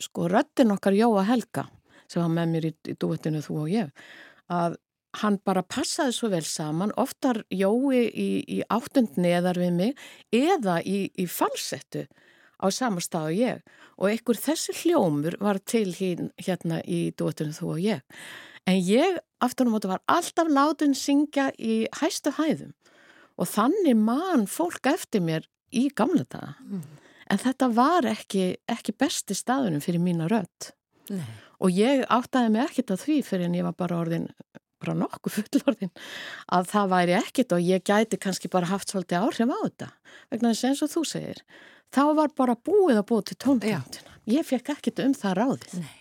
[0.00, 1.66] sko, röttin okkar Jóa Helga,
[2.08, 3.90] sem var með mér í, í duettinu þú og ég,
[4.54, 4.78] að
[5.16, 10.02] hann bara passaði svo vel saman, oftar Jói í, í áttund neðar við mig
[10.34, 12.04] eða í, í falsettu
[12.58, 13.62] á sama stað og ég
[13.98, 18.02] og einhver þessi hljómur var til hín, hérna í duettinu þú og ég.
[18.68, 22.74] En ég aftur á móti var alltaf látin syngja í hæstu hæðum
[23.38, 26.56] og þannig man fólk eftir mér í gamla daga.
[27.28, 30.72] En þetta var ekki, ekki besti staðunum fyrir mína rödd
[31.12, 31.26] Nei.
[31.60, 34.28] og ég áttaði mig ekkert að því fyrir en ég var bara orðin
[34.82, 35.92] bara nokkuð fullorðin
[36.58, 39.90] að það væri ekkert og ég gæti kannski bara haft svolítið áhrif á þetta
[40.32, 41.42] vegna þess eins og þú segir
[41.94, 45.94] þá var bara búið að búið til tóntegundina ég fekk ekkert um það ráðið Nei.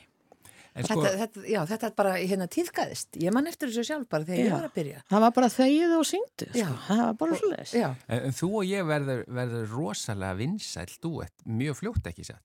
[0.77, 3.15] En sko, Þetta, þetta, já, þetta er bara hérna tíðgæðist.
[3.17, 4.45] Ég man eftir þessu sjálf bara þegar Já.
[4.45, 4.99] ég var að byrja.
[5.09, 6.75] það var bara þegið og syngdu sko.
[6.85, 11.33] það var bara svo leiðis Já, en, þú og ég verður, verður rosalega vinsæl duett,
[11.49, 12.43] mjög fljótt ekki satt.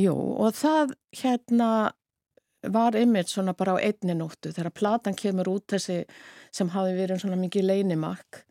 [0.00, 1.68] Jú, og það hérna
[2.62, 6.00] var einmitt svona bara á einni nóttu þegar platan kemur út þessi
[6.52, 8.42] sem hafi verið svona mikið leinimakk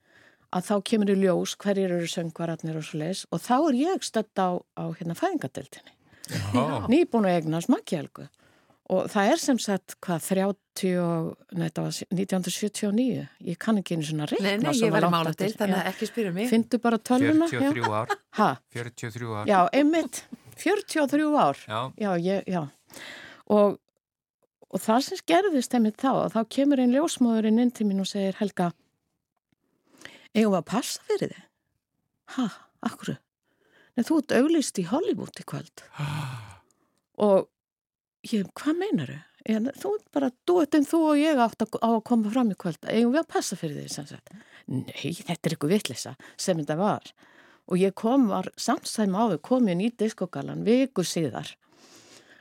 [0.55, 4.05] að þá kemur í ljós hverjir eru söngvararnir og svo leis og þá er ég
[4.07, 5.93] stödd á, á hérna fæðingadeildinni
[6.27, 6.87] Já.
[6.91, 8.29] nýbúin að eignast makkjálgu
[8.87, 13.97] og það er sem sagt hvað 30 og, nei þetta var 1979 ég kann ekki
[13.97, 15.55] einu svona reikna nei, nei, ég var í eftir.
[15.59, 16.47] þannig að ekki spyrja mig.
[16.51, 19.49] Fyndu bara tölvuna 43 ár, Ha, 43 ár.
[19.51, 20.21] já, einmitt
[20.55, 21.81] 43 ár Já.
[21.99, 22.63] já, ég, já.
[23.51, 23.77] Og,
[24.73, 28.09] og það sem gerðist einmitt þá, að þá kemur einn ljósmóðurinn inn til mín og
[28.09, 28.71] segir, Helga,
[30.33, 31.45] eigum við að passa fyrir þig?
[32.35, 32.47] Ha,
[32.89, 33.15] akkur?
[33.97, 35.85] Nei, þú ert auglist í Hollywood í kvöld.
[37.27, 37.47] Og
[38.29, 39.23] ég, hvað meinar þau?
[39.47, 42.49] Þú ert bara, þú ert en þú og ég átt að, á að koma fram
[42.51, 42.81] í kvöld.
[42.91, 44.33] Eigum við að passa fyrir þig, sem sagt?
[44.67, 47.07] Nei, þetta er eitthvað vitleysa sem þetta var.
[47.71, 51.53] Og ég kom, var samsæm áður, kom ég í diskogalan viku síðar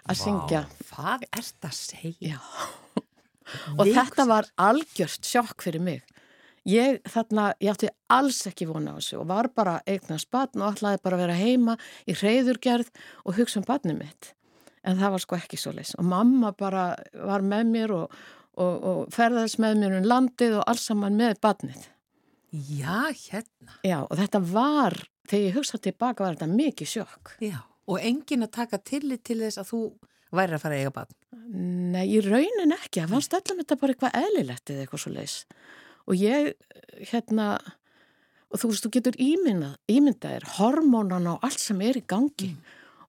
[0.07, 0.65] að syngja.
[0.91, 2.43] Hvað ert að segja?
[3.77, 6.05] Og þetta var algjört sjokk fyrir mig.
[6.67, 10.75] Ég þarna, ég átti alls ekki vona á þessu og var bara eignast batn og
[10.75, 11.77] ætlaði bara að vera heima
[12.11, 12.89] í reyðurgerð
[13.23, 14.33] og hugsa um batnið mitt.
[14.87, 15.95] En það var sko ekki svo leys.
[15.99, 18.17] Og mamma bara var með mér og,
[18.59, 21.87] og, og ferðast með mér um landið og alls saman með batnið.
[22.51, 23.79] Já, hérna.
[23.87, 24.99] Já, og þetta var,
[25.31, 27.35] þegar ég hugsaði tilbaka var þetta mikið sjokk.
[27.43, 27.61] Já.
[27.87, 29.81] Og enginn að taka tillit til þess að þú
[30.35, 31.17] væri að fara að eiga barn.
[31.95, 33.03] Nei, í raunin ekki.
[33.03, 35.37] Það fannst öllum þetta bara eitthvað eðlilegt eða eitthvað svo leys.
[36.07, 36.51] Og ég,
[37.13, 37.47] hérna,
[38.51, 42.53] og þú veist, þú getur ímyndað, ímyndað er hormónan á allt sem er í gangi.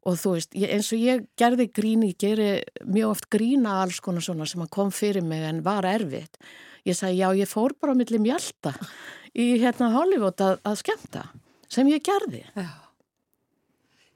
[0.07, 2.49] Og þú veist, ég, eins og ég gerði grín, ég geri
[2.85, 6.39] mjög oft grína alls konar svona sem kom fyrir mig en var erfitt.
[6.87, 8.77] Ég sagði, já, ég fór bara á milli mjölda
[9.43, 11.25] í hérna Hollywood að, að skemmta,
[11.67, 12.45] sem ég gerði.
[12.55, 12.86] Já.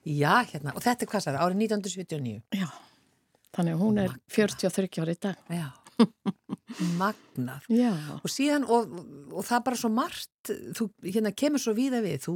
[0.07, 0.73] Já, hérna.
[0.75, 2.41] Og þetta er hvað sæður, árið 1979.
[2.57, 2.67] Já,
[3.57, 5.45] þannig að hún er 43 ári í dag.
[5.51, 5.67] Já.
[7.01, 7.65] Magnað.
[7.71, 7.91] Já.
[8.21, 8.93] Og síðan, og,
[9.29, 12.35] og það er bara svo margt, þú hérna kemur svo víða við, þú,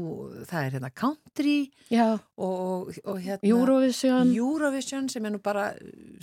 [0.49, 1.56] það er hérna country
[1.95, 3.39] og, og hérna...
[3.47, 4.34] Eurovision.
[4.36, 5.69] Eurovision sem er nú bara,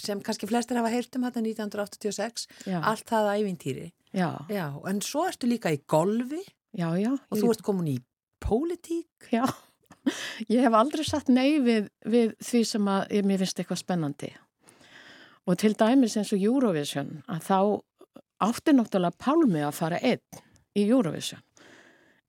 [0.02, 2.78] sem kannski flestir hafa heyrt um þetta 1986, Já.
[2.78, 3.90] allt það ævintýri.
[4.12, 6.42] Já, Já, en svo ertu líka í golfi
[6.76, 7.14] já, já.
[7.16, 7.98] og þú ert komin í
[8.44, 9.30] pólitík.
[9.32, 9.46] Já,
[10.48, 14.32] ég hef aldrei satt nei við, við því sem að ég, mér finnst eitthvað spennandi.
[15.46, 17.58] Og til dæmis eins og Eurovision, að þá
[18.42, 20.42] átti náttúrulega Pálmi að fara einn
[20.78, 21.42] í Eurovision.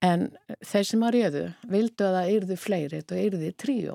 [0.03, 0.25] En
[0.65, 3.93] þeir sem að réðu vildu að það yrðu fleiri, þetta yrði tríó.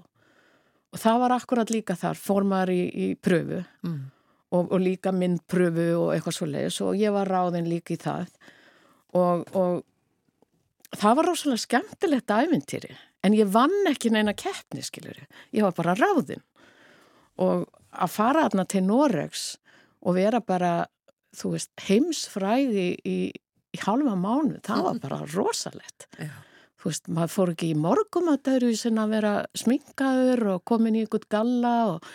[0.88, 3.98] Og það var akkurat líka þar, fór maður í, í pröfu Mm.
[4.50, 8.30] og, og líka myndpröfu og eitthvað svo leiðis og ég var ráðin líka í það.
[9.18, 15.18] Og, og það var rosalega skemmtilegt æfintýri en ég vann ekki neina keppni skilur
[15.54, 16.44] ég var bara ráðinn.
[17.38, 19.44] Og að fara þarna til Noregs
[20.04, 20.72] og vera bara
[21.36, 26.08] þú veist heimsfræði í, í halva mánu, það var bara rosalegt.
[26.18, 26.32] Já.
[26.78, 30.64] þú veist, maður fór ekki í morgum að það eru sem að vera sminkaður og
[30.70, 32.12] komin í ykkur galla og,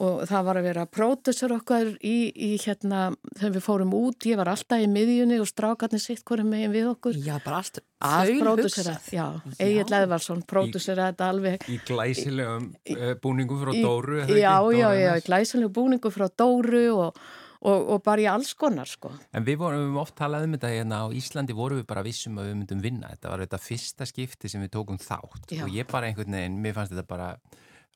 [0.00, 4.38] og það var að vera pródusur okkar í, í hérna, þegar við fórum út, ég
[4.40, 7.18] var alltaf í miðjunni og strákarnir sitt hverju megin við okkur.
[7.20, 9.12] Já, bara allt Allt pródusera, þaulhugsað.
[9.14, 9.26] já,
[9.62, 11.68] Egil Eðvarsson, pródusera þetta alveg.
[11.70, 14.80] Í glæsilegum uh, búningum frá Í- Dóru er það Já, ekki?
[14.80, 15.26] já, Dóru já, MS?
[15.28, 17.20] glæsanlegu búningu frá Dóru og,
[17.62, 19.12] og, og bara í alls konar, sko.
[19.36, 22.48] En við vorum oft talað um þetta hérna á Íslandi vorum við bara vissum að
[22.50, 25.62] við myndum vinna þetta var þetta fyrsta skipti sem við tókum þátt Já.
[25.62, 27.30] og ég bara einhvern veginn, mér fannst þetta bara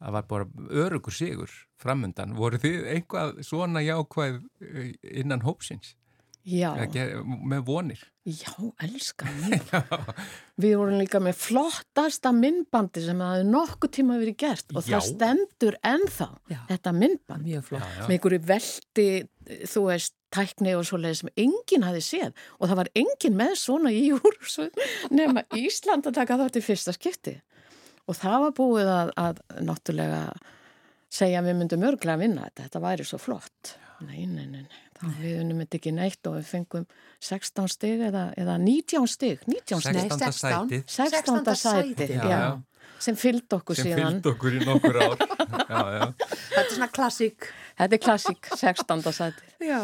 [0.01, 0.49] það var bara
[0.87, 4.91] örugur sigur framundan, voru þið einhvað svona jákvæð eh,
[5.23, 5.95] innan hópsins
[6.47, 8.53] Já, ger- með vonir já,
[8.87, 9.65] elska mér.
[10.63, 14.93] Við vorum líka með flottasta myndbandi sem hafði nokkuð tíma verið gert og Já.
[14.93, 16.61] það stendur ennþá, Já.
[16.71, 17.43] þetta myndband.
[17.49, 17.89] Mjög flott.
[17.99, 18.05] Já.
[18.07, 19.09] með einhverju veldi,
[19.73, 22.31] þú veist, tækni og svoleiði sem enginn hafi séð
[22.61, 24.39] og það var enginn með svona í úr
[25.19, 27.37] nema Ísland að taka þátt í fyrsta skipti
[28.07, 30.21] og það var búið að, að náttúrulega
[31.17, 33.75] segja að við myndum örglega að vinna þetta, þetta væri svo flott.
[34.05, 34.81] Nei, nei, nei, nei.
[34.99, 36.83] þá við vinnum þetta ekki neitt og við fengum
[37.25, 40.19] 16 stig eða, eða 19 stig, 19 stig, 16.
[40.21, 40.35] 16.
[40.43, 41.55] sætið 16.
[41.63, 42.51] sæti, Já, já, já.
[43.07, 44.19] sem fylgd okkur sem síðan.
[44.19, 45.17] fylgd okkur í nokkur ár
[45.73, 46.05] já, já.
[46.27, 47.49] Þetta er svona klassík.
[47.77, 49.03] Þetta er klassík, 16.
[49.13, 49.43] sæti.
[49.61, 49.81] Já,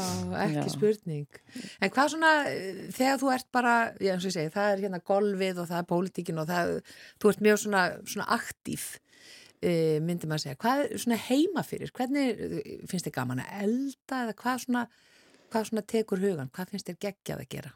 [0.47, 0.69] ekki Já.
[0.73, 1.41] spurning.
[1.83, 4.83] En hvað svona, eh, þegar þú ert bara, já, eins og ég segi, það er
[4.87, 6.73] hérna golfið og það er pólitíkin og það,
[7.21, 8.87] þú ert mjög svona, svona aktív,
[9.63, 10.61] uh, myndi maður segja.
[10.65, 11.93] Hvað er svona heima fyrir?
[11.93, 14.87] Hvernig eh, finnst þið gaman að elda eða hvað svona,
[15.53, 16.51] hvað svona tekur hugan?
[16.51, 17.75] Hvað finnst þér geggjað að gera?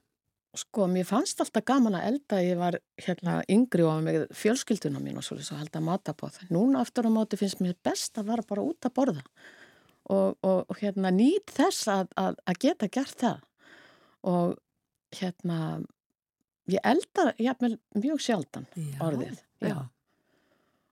[0.56, 5.20] Sko, mér fannst alltaf gaman að elda ég var hérna yngri og með fjölskylduna mín
[5.20, 6.40] og svolítið svo held að matabóð.
[6.48, 9.24] Núna aftur á móti finnst mér best að vara bara út að borða
[10.12, 13.44] og, og, og hérna nýt þess að, að, að geta gert það
[14.26, 14.56] og
[15.16, 15.58] hérna
[16.70, 19.38] ég elda jafnvel mjög sjaldan Já, orðið.
[19.62, 19.76] Já.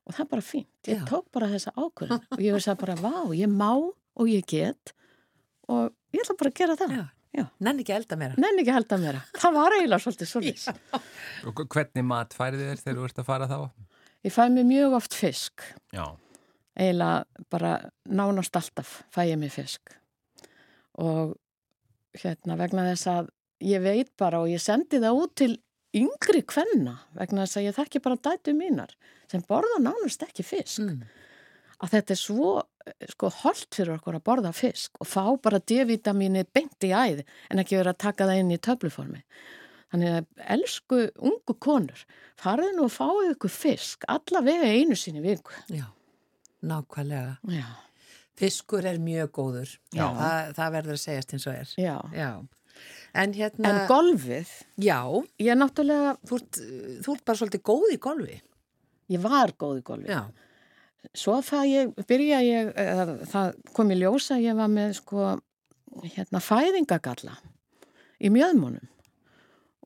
[0.05, 0.71] Og það er bara fínt.
[0.91, 1.05] Ég Já.
[1.09, 4.95] tók bara þessa ákvörðin og ég veist að bara, vá, ég má og ég get
[5.71, 6.97] og ég ætla bara að gera það.
[6.99, 7.05] Já.
[7.35, 7.49] Já.
[7.67, 8.39] Nenni ekki að elda meira.
[8.39, 9.17] Nenni ekki að halda mér.
[9.43, 11.01] Það var eiginlega svolítið svolítið.
[11.51, 13.57] og hvernig mat færið þér þegar þú ert að fara þá?
[14.25, 15.65] Ég fæ mér mjög oft fisk.
[15.93, 16.05] Já,
[16.75, 19.95] eiginlega bara nánast alltaf fæ ég mér fisk.
[21.01, 21.35] Og
[22.19, 23.31] hérna vegna þess að
[23.65, 25.53] ég veit bara og ég sendi það út til
[25.95, 28.95] yngri kvenna vegna þess að ég þekki bara dætu mínar
[29.31, 30.83] sem borða nánast ekki fisk.
[30.83, 31.05] Mm.
[31.83, 32.51] að þetta er svo
[33.11, 37.61] sko holdt fyrir okkur að borða fisk og fá bara D-vitamini beint í æð en
[37.61, 39.21] ekki vera að taka það inn í töfluformi.
[39.93, 42.07] Þannig að elsku ungu konur
[42.41, 45.55] farið nú að fáið ykkur fisk allavega einu sinni í viku.
[45.71, 45.85] Já,
[46.71, 47.39] nákvæmlega.
[47.53, 47.67] já
[48.35, 49.73] Fiskur er mjög góður.
[49.95, 51.75] Það, það verður að segjast eins og er.
[51.79, 52.31] Já, Já.
[53.15, 54.49] En hérna, en golfið,
[54.83, 54.97] já,
[55.39, 56.57] ég er náttúrulega, þú ert,
[57.05, 58.39] þú ert bara svolítið góð í golfi.
[59.15, 60.11] ég var góð í golfið.
[60.11, 60.25] Já.
[61.15, 62.73] Svo það ég, byrja ég,
[63.31, 65.29] það kom í ljósa, ég var með sko,
[66.17, 67.37] hérna, fæðingagalla
[68.19, 68.91] í mjöðmónum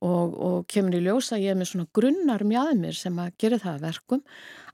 [0.05, 3.75] og, og kemur í ljósa ég er með svona grunnar mjöðmir sem að gera það
[3.79, 4.23] að verkum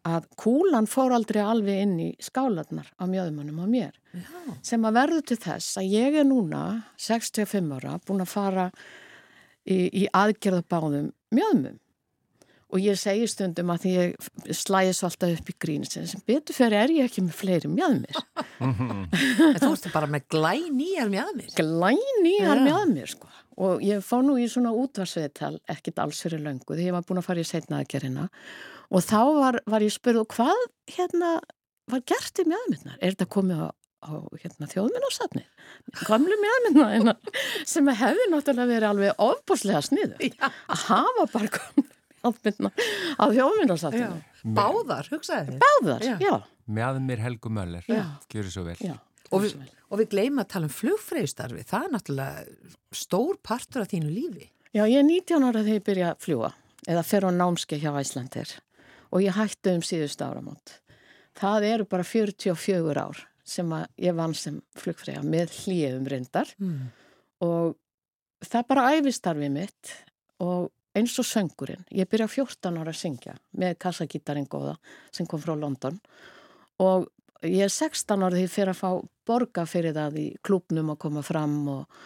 [0.04, 3.94] að kúlan fór aldrei alveg inn í skálanar á mjöðmónum á mér.
[4.12, 4.26] Já.
[4.62, 6.64] sem að verður til þess að ég er núna
[7.00, 8.66] 65 ára búin að fara
[9.64, 11.80] í, í aðgerðabáðum mjöðmum
[12.74, 16.56] og ég segi stundum að því ég slæði svo alltaf upp í grín sem betur
[16.56, 18.18] fyrir er ég ekki með fleiri mjöðmir
[18.60, 21.50] En þú ert bara með glænýjar mjöðmir.
[21.58, 22.64] glænýjar Já.
[22.68, 26.96] mjöðmir sko og ég fá nú í svona útvarsviðtal ekkit alls fyrir löngu því ég
[26.96, 28.28] var búin að fara í setna aðgerðina
[28.90, 30.64] og þá var, var ég spurð hvað
[30.96, 31.36] hérna
[31.92, 33.68] var gert í mjöðmirnar er þetta komið á,
[34.04, 35.44] á hérna, þjóðminnarsafni
[36.08, 37.16] gamlu mjöðmirna
[37.74, 41.90] sem hefði náttúrulega verið alveg ofbúslega sniðu að hafa bara komið
[42.24, 44.06] á þjóðminnarsafni
[44.44, 45.60] Báðar, hugsaði þið.
[45.62, 46.14] báðar, Já.
[46.20, 46.34] já,
[46.68, 48.02] Mjadmir Helgu Möller, Já.
[48.32, 48.74] gjör svo vel.
[48.80, 48.92] já.
[49.34, 49.54] Og við,
[49.90, 51.64] og við gleymum að tala um flugfreyðstarfi.
[51.68, 54.48] Það er náttúrulega stór partur af þínu lífi.
[54.74, 56.52] Já, ég er 19 ára þegar ég byrja að fljúa
[56.88, 58.50] eða fer á námski hjá Æslandir
[59.14, 60.78] og ég hætti um síðustu áramót.
[61.38, 66.90] Það eru bara 44 ár sem að ég vann sem flugfræða með hlýjum reyndar Mm.
[67.44, 67.74] og
[68.44, 69.92] það bara æfistarfið mitt
[70.40, 71.84] og eins og söngurinn.
[71.90, 74.76] Ég byrja 14 ára að syngja með kassagítarinn góða
[75.12, 76.00] sem kom frá London
[76.80, 77.08] og
[77.48, 78.90] ég er 16 ára ég fyrir að fá
[79.28, 82.00] borga fyrir það í klúpnum að koma fram og,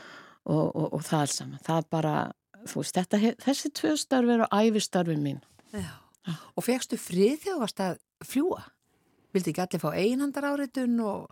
[0.45, 1.62] og, og, og það alls saman.
[1.66, 2.14] Það bara,
[2.64, 5.41] þú veist, þetta, þessi tvö starfi eru æfistarfið mín.
[5.74, 5.91] Já.
[6.57, 8.62] Og fegstu frið þegar þú varst að fljúa?
[9.34, 11.26] Vildi ekki allir fá einhandar áritun og...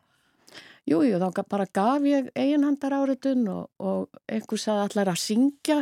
[0.87, 5.81] Jú, jú, þá bara gaf ég eiginhandar áritun og, og einhver sagði allar að syngja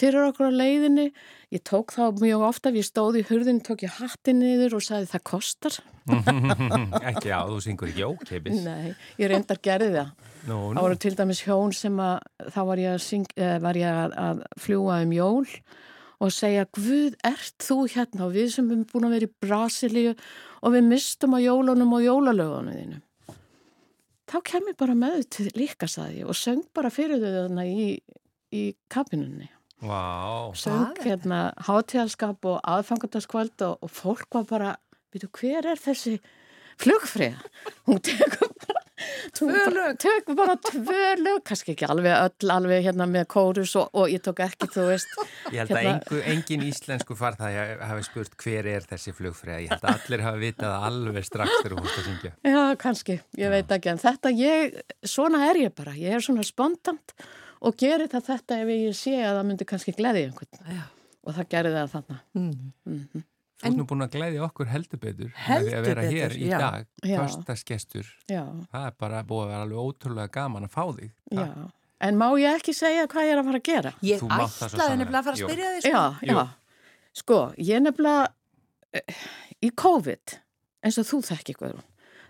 [0.00, 1.10] fyrir okkur á leiðinni.
[1.54, 5.10] Ég tók þá mjög ofta, ég stóð í hurðin, tók ég hattin niður og sagði
[5.12, 5.78] það kostar.
[7.10, 8.60] ekki á, þú syngur ekki ókeipis.
[8.66, 10.12] Nei, ég reyndar gerði það.
[10.46, 10.84] Nú, Það nú.
[10.84, 14.14] voru til dæmis hjón sem að þá var ég að, syng, eh, var ég að,
[14.26, 15.46] að fljúa um jól
[16.22, 20.14] og segja Guð, ert þú hérna og við sem erum búin að vera í Brasilíu
[20.62, 23.02] og við mistum á jólunum og jólalögunum þínum.
[24.26, 27.28] Þá kem ég bara með þau til líka, saði ég, og söng bara fyrir þau
[27.34, 27.90] þarna í,
[28.54, 29.50] í kabinunni.
[29.82, 34.72] Vá, Söng hérna hátíðalskap og aðfangandaskvöld og, og fólk var bara,
[35.12, 36.16] veitu, hver er þessi
[36.80, 37.36] flugfrið?
[37.88, 38.82] Hún tekur bara
[39.36, 39.96] Tvö lög.
[40.00, 44.22] Tök bara tvö lög, kannski ekki alveg öll, alveg hérna með kórus og, og ég
[44.24, 45.12] tók ekki, þú veist.
[45.52, 49.58] ég held að Hérna- engu, engin íslensku farþæði hafi spurt hver er þessi flugfræða.
[49.66, 52.32] Ég held að allir hafi vitað alveg strax þegar þú fórst að syngja.
[52.48, 56.46] Já, kannski, ég veit ekki, en þetta ég, svona er ég bara, ég er svona
[56.48, 57.16] spontant
[57.66, 60.60] og gerir það þetta ef ég sé að það myndi kannski gleði einhvern.
[60.76, 60.84] Já.
[61.26, 62.18] Og það gerir það þarna.
[62.38, 63.24] Mm.
[63.56, 66.16] Þú ert nú búin að glæði okkur heldur betur með því Heldur að vera betur,
[66.20, 66.58] hér í já.
[66.60, 66.86] dag.
[68.28, 71.10] Já, Það er bara búið að vera alveg ótrúlega gaman að fá þig.
[71.32, 71.48] já.
[72.06, 73.90] En má ég ekki segja hvað ég er að fara að gera?
[74.04, 76.34] Ég ætlaði nefnilega að fara að spyrja því Já, Jú.
[76.36, 76.42] já.
[77.16, 78.26] Sko, ég nefnilega
[78.92, 79.22] eh,
[79.64, 80.34] í COVID,
[80.84, 81.86] eins og þú þekki Guðrún,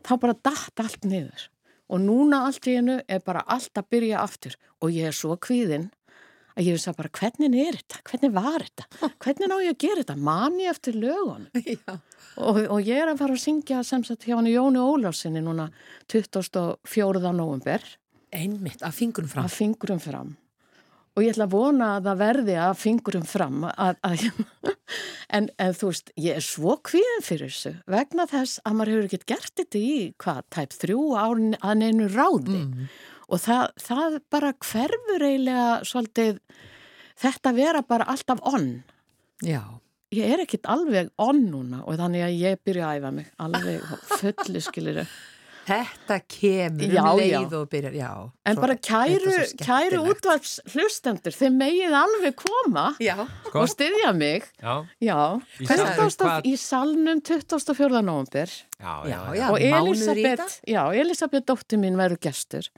[0.07, 1.49] þá bara datt allt niður.
[1.93, 4.57] Og núna allt í hennu er bara allt að byrja aftur.
[4.83, 5.91] Og ég er svo kvíðinn
[6.57, 8.01] að ég veist að bara hvernig er þetta?
[8.11, 8.87] Hvernig var þetta?
[9.25, 10.17] Hvernig ná ég að gera þetta?
[10.29, 11.49] Man ég eftir lögun?
[12.37, 15.71] Og, og ég er að fara að syngja sem sagt hjá hann Jóni Ólafsinni núna
[16.13, 17.31] 24.
[17.33, 17.87] november
[18.29, 19.47] Einmitt, að fingurum fram.
[19.47, 20.35] að fingurum fram
[21.17, 24.25] og ég ætla að vona að það verði að fingurum fram að, að,
[25.39, 29.09] en, en þú veist, ég er svo kvíðin fyrir þessu vegna þess að maður hefur
[29.09, 32.89] ekkert gert þetta í hvað, tæp þrjú árin að neinu ráði Mm.
[33.33, 36.37] og það, það bara hverfur eiginlega svolítið
[37.25, 38.69] þetta vera bara alltaf onn
[39.45, 39.63] Já.
[40.15, 43.89] ég er ekkert alveg onn núna og þannig að ég byrja að æfa mig alveg
[44.21, 45.25] fullu skilir Þetta
[45.67, 47.41] kemur Já, um já.
[47.41, 48.11] leið og byrjar, já.
[48.47, 53.17] En Svo bara kæru, þetta kæru útvarps hlustendur, þeir megið alveg koma Já.
[53.49, 53.61] Sko?
[53.65, 54.47] og styðja mig.
[54.63, 55.19] Já, Já,
[55.61, 56.11] Í 20.
[56.15, 58.03] salnum, í salnum 24.
[58.03, 59.35] november já, Já, já.
[59.35, 59.49] já.
[59.51, 62.69] og Elisabeth, já, Elisabeth dóttir mín verður gestur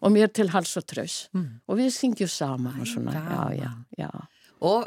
[0.00, 1.60] og mér til hals og traus Mm.
[1.68, 4.10] og við syngjum saman og svona, já, já, já.
[4.62, 4.86] Og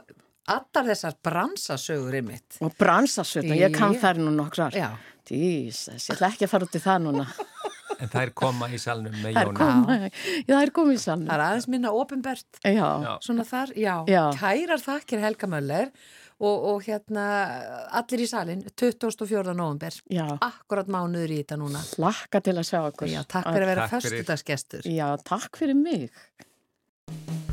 [0.55, 2.59] allar þessar bransasögur einmitt.
[2.65, 4.75] Og bransasvöldna, ég kann þær nú nokkrar.
[4.77, 4.91] Já.
[5.31, 7.25] Jesus, ég ætla ekki að fara út í það núna.
[8.01, 10.05] En þær koma í salnum með Það er komið,
[10.41, 11.27] já, það er komið í salnum.
[11.29, 12.59] Það er aðeins minna ofinbert.
[12.65, 12.87] Já.
[13.21, 13.93] Svona þar, já.
[14.09, 14.23] Já.
[14.39, 15.91] Kærar þakkir Helga Möller
[16.41, 17.25] og, og hérna
[18.01, 19.53] allir í salin 24.
[19.53, 19.99] november.
[20.09, 21.83] já, Akkurat mánuður í þetta núna.
[21.99, 23.11] hlakka til að sjá okkur.
[23.13, 24.17] Já, takk fyrir að vera Takk fyrir.
[24.25, 24.89] föstudagsgestur.
[24.89, 27.50] Já, takk fyrir mig.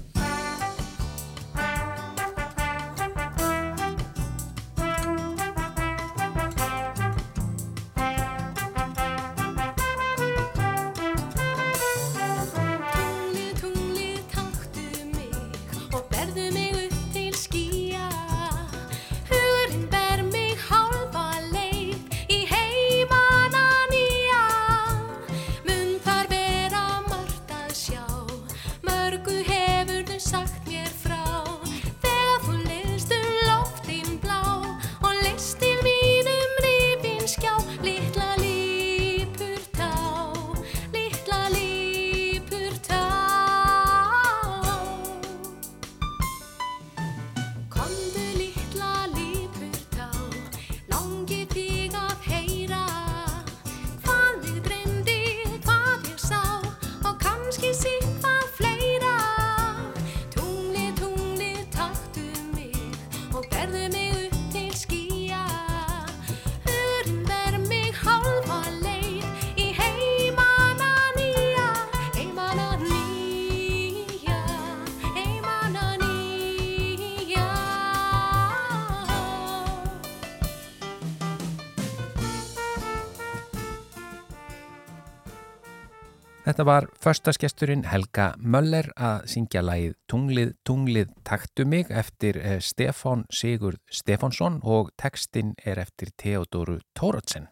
[86.58, 93.78] Þetta var förstaskesturinn Helga Möller að syngja lægið Tunglið, tunglið taktu mig eftir Stefan Sigurd
[93.94, 97.46] Stefansson og textinn er eftir Theodoru Tóratsen.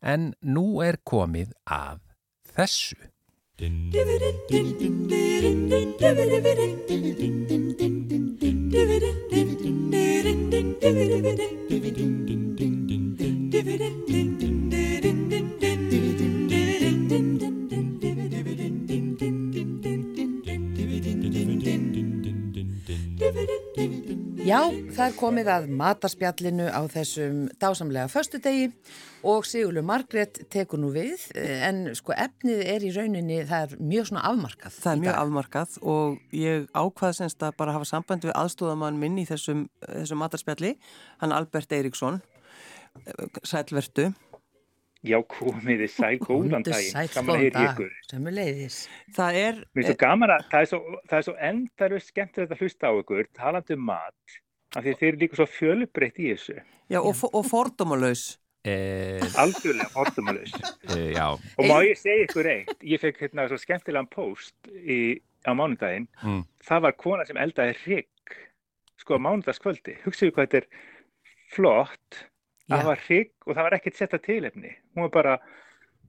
[0.00, 2.00] En nú er komið af
[2.56, 2.96] þessu.
[11.68, 12.39] Dividendin
[24.50, 28.64] Já, það er komið að matarspjallinu á þessum dásamlega föstudegi
[29.30, 34.08] og Sigurlu Margret tekur nú við en sko efnið er í rauninni, það er mjög
[34.08, 34.74] svona afmarkað.
[34.80, 39.20] Það er mjög afmarkað og ég ákvað semst að bara hafa samband við aðstóðamann minn
[39.22, 40.74] í þessum, þessum matarspjalli,
[41.22, 42.18] hann Albert Eiríksson,
[43.46, 44.10] sælvertu.
[45.00, 47.92] Já, komiði sæl, góðan daginn, gaman að góðan heyra ykkur.
[49.16, 52.52] Það er, Mér finnst svo gaman að, það er svo, það er svo endaru skemmtilegt
[52.52, 54.36] að hlusta á ykkur, talandi um mat,
[54.76, 56.58] af því þeir eru líka svo fjölbreytt í þessu,
[56.92, 58.26] já, og, og fordómalaus.
[58.68, 60.52] Eh, algjörlega orðumalus.
[60.92, 65.16] eh, já, Og má ég segja ykkur eitt, ég fekk hérna svo skemmtilegan post í,
[65.48, 68.34] á mánudaginn, mm, það var kona sem eldaði hrygg,
[69.00, 70.68] sko á mánudagskvöldi, hugsaðu hvað þetta er
[71.54, 72.20] flott,
[72.70, 72.76] Já.
[72.78, 75.36] það var hrygg og það var ekkert setta tilefni, hún var bara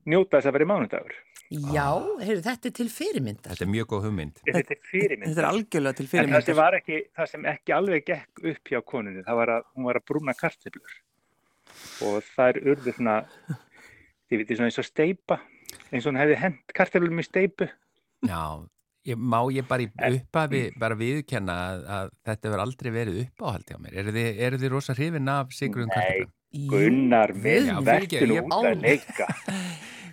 [0.09, 1.13] njóta þess að vera mánudagur.
[1.51, 1.87] Já,
[2.23, 3.51] heyrðu, þetta er til fyrirmyndar.
[3.51, 4.37] þetta er mjög góð hugmynd.
[4.47, 5.27] Þetta er fyrirmynd.
[5.27, 6.57] Þetta er algjörlega til En það sem fyrirmyndar.
[6.61, 9.99] var ekki, það sem ekki alveg gekk upp hjá konunni, það var að hún var
[9.99, 10.93] að brúna kartöflur
[12.07, 13.15] og það er urðu svona,
[14.29, 15.39] þið veitir svona eins og steipa,
[15.91, 17.67] eins og hún hefði hent kartöflum í steipu.
[18.27, 18.41] Já,
[19.11, 23.67] ég, má ég bara í upphafi bara viðkenna að, að þetta verður aldrei verið uppáhald
[23.71, 23.97] hjá mér.
[24.03, 26.29] Eru þið, eru þið rosa hrifin af sigruðum Nei.
[26.51, 29.27] Gunnar minn, verður út að leika.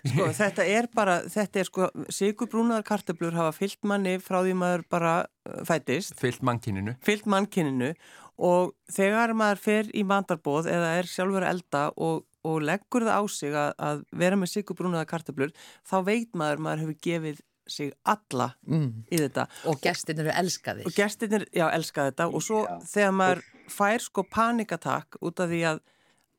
[0.09, 4.85] Sko, þetta er bara, þetta er sko, sigurbrúnaðar kartöflur hafa fyllt manni frá því maður
[4.95, 6.95] bara uh, fætist, Fyllt mannkyninu.
[7.05, 7.91] fyllt mannkinninu
[8.39, 13.23] og þegar maður fer í mandarbóð eða er sjálfur elda og, og leggur það á
[13.35, 15.53] sig að, að vera með sigurbrúnaðar kartöflur,
[15.91, 18.89] þá veit maður maður hefur gefið sig alla Mm.
[19.13, 20.87] í þetta Og gestin eru elskaðir.
[20.89, 22.79] og gestirnir, já, elska þetta og svo Já.
[22.95, 25.83] þegar maður fær sko panikatak út af því að,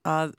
[0.09, 0.33] að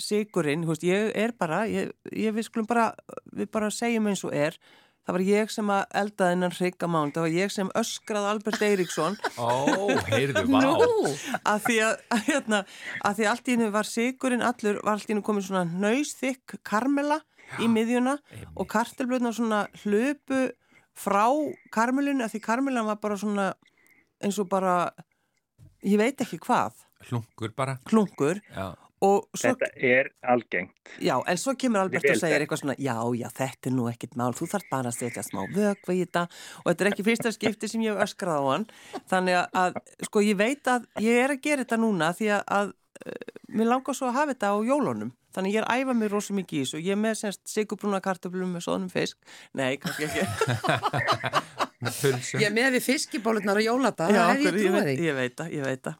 [0.00, 2.90] sigurinn, þú veist, ég er bara ég, ég við skulum bara
[3.36, 4.56] við bara segjum eins og er
[5.04, 6.50] það var ég sem að eldaði
[6.80, 9.50] á mánu það var ég sem öskraði Albert Eiríksson Ó,
[10.06, 10.60] heyrðu, vá.
[10.62, 11.10] Nú,
[11.42, 12.62] að því að, hérna,
[13.08, 16.60] að því allt í hennu var sigurinn allur, var allt í hennu komin svona nöysþykk
[16.66, 17.20] karmela
[17.60, 18.16] í miðjuna
[18.54, 20.44] og kartelblöðna svona hlöpu
[21.00, 21.26] frá
[21.74, 23.48] karmelinu að því karmelan var bara svona
[24.20, 24.92] eins og bara
[25.86, 26.76] ég veit ekki hvað,
[27.08, 27.78] Hlungur bara.
[27.88, 28.74] klunkur Já.
[29.00, 30.90] Svo, Þetta er algengt.
[31.00, 34.16] já, en svo kemur Albert og segir eitthvað svona, já, já, þetta er nú ekkit
[34.20, 36.26] mál, þú þarf bara að setja smá vökva í þetta.
[36.64, 38.66] Og þetta er ekki fyrsta skipti sem ég hef öskrað á hann.
[39.12, 42.74] Þannig að, sko, ég veit að ég er að gera þetta núna því að, að
[43.06, 46.10] uh, mér langar svo að hafa þetta á jólunum þannig ég er að æfa mig
[46.12, 49.16] rosa mikið í þessu og ég er með semst sigurbrúna kartöflum með soðnum fisk
[49.54, 50.22] nei, kannski ekki
[52.44, 54.94] ég með við fiskibólurnar á jólata, Já, það hef ég trúið því.
[55.06, 55.96] ég veit það, ég veit það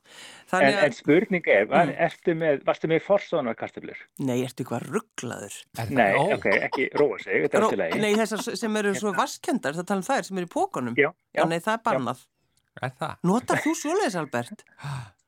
[0.50, 1.94] En, þannig en spurning er, var, Mm.
[2.06, 4.00] ertu með, varstu með forsónar kartöflur?
[4.18, 7.78] nei, ertu eitthvað rugglaður Er Nei, ó, ok, ekki róa sig, þetta er Ró, alltaf
[7.84, 8.00] lagi.
[8.02, 11.06] nei, þessar sem eru svo vaskendar, það tala um þær sem eru í pókanum Já,
[11.08, 12.24] já, já, nei, það er bannað
[12.80, 13.14] Er það?
[13.30, 14.66] Notar þú svoleiðis, Albert?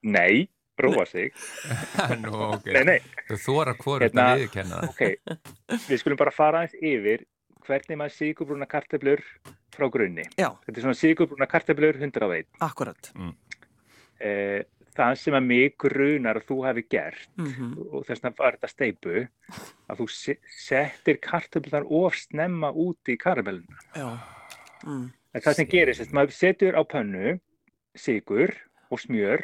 [0.02, 0.48] Nei,
[0.78, 1.32] róa sig.
[2.22, 2.66] Nú, ok.
[2.72, 2.98] Nei, nei,
[3.28, 4.88] Þú þóra hvoru Hérna- þetta viðkenna það.
[4.88, 7.24] ok, við skulum bara fara aðeins yfir
[7.66, 9.20] hvernig maður sigurbrúna kartöflur
[9.72, 10.24] frá grunni.
[10.36, 12.46] Já, Þetta er svona sigurbrúna kartöflur 101.
[12.60, 13.12] akkurat
[14.22, 14.62] Eh,
[14.94, 18.68] það sem að mig grunar að þú hefði gert mm og þess vegna var þetta
[18.70, 19.14] steipu
[19.90, 23.80] að þú se- settir kartöflunar of snemma út í karamelluna.
[23.96, 24.10] Já
[24.86, 25.08] mm.
[25.32, 27.38] Það sem gerist, að maður setur á pönnu
[27.96, 28.52] sigur
[28.92, 29.42] og smjör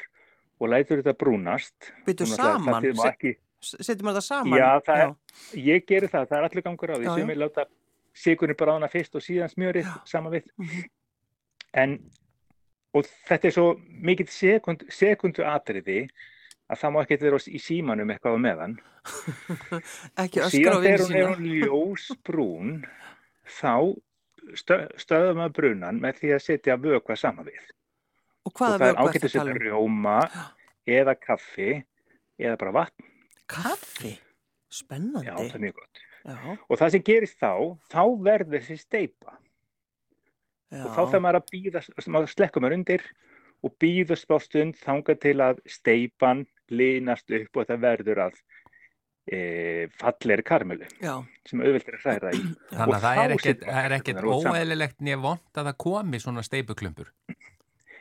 [0.59, 1.93] og lætur þetta brúnast.
[2.07, 6.39] Byttu saman, má ekki, setjum maður það saman Já, það er- ég gerir það, það
[6.39, 7.33] er allir gangur á því Já, sem já.
[7.35, 7.65] ég láta
[8.19, 10.49] sigurinn bráðna fyrst og síðan smjörið saman við.
[10.59, 10.85] Mhm.
[11.79, 11.99] En,
[12.95, 16.09] og þetta er svo mikill sekund, sekundu atriði
[16.69, 18.79] að það má ekki vera í símanum eitthvað á meðan.
[20.23, 22.73] Ekki öskra á síðan vinnu þegar sína er hún ljósbrún
[23.61, 23.75] þá
[24.59, 27.63] stö, stöðum við brunan með því að setja vökva saman við.
[28.49, 29.63] Og Og hvaða það er ágætt að setja um?
[29.63, 30.17] rjóma
[30.99, 31.71] eða kaffi
[32.39, 33.09] eða bara vatn.
[33.49, 34.15] Kaffi?
[34.17, 34.25] Já,
[34.79, 36.01] Spennandi það er mjög gott.
[36.29, 36.37] já,
[36.69, 37.53] Og það sem gerist þá,
[37.93, 39.39] þá verður þessi steipa.
[40.69, 40.83] já.
[40.85, 41.83] og þá þarf maður að býða,
[42.13, 43.05] maður slekkur maður undir
[43.65, 48.37] og býður smá stund þangað til að steipan linast upp og það verður að
[49.33, 49.39] e,
[49.99, 51.15] falleri karmelu já.
[51.49, 52.43] sem auðvilt er að hræra í.
[52.75, 57.11] Þannig að það er ekkert, er óeðlilegt nýja vond að það komi svona steipuklumpur.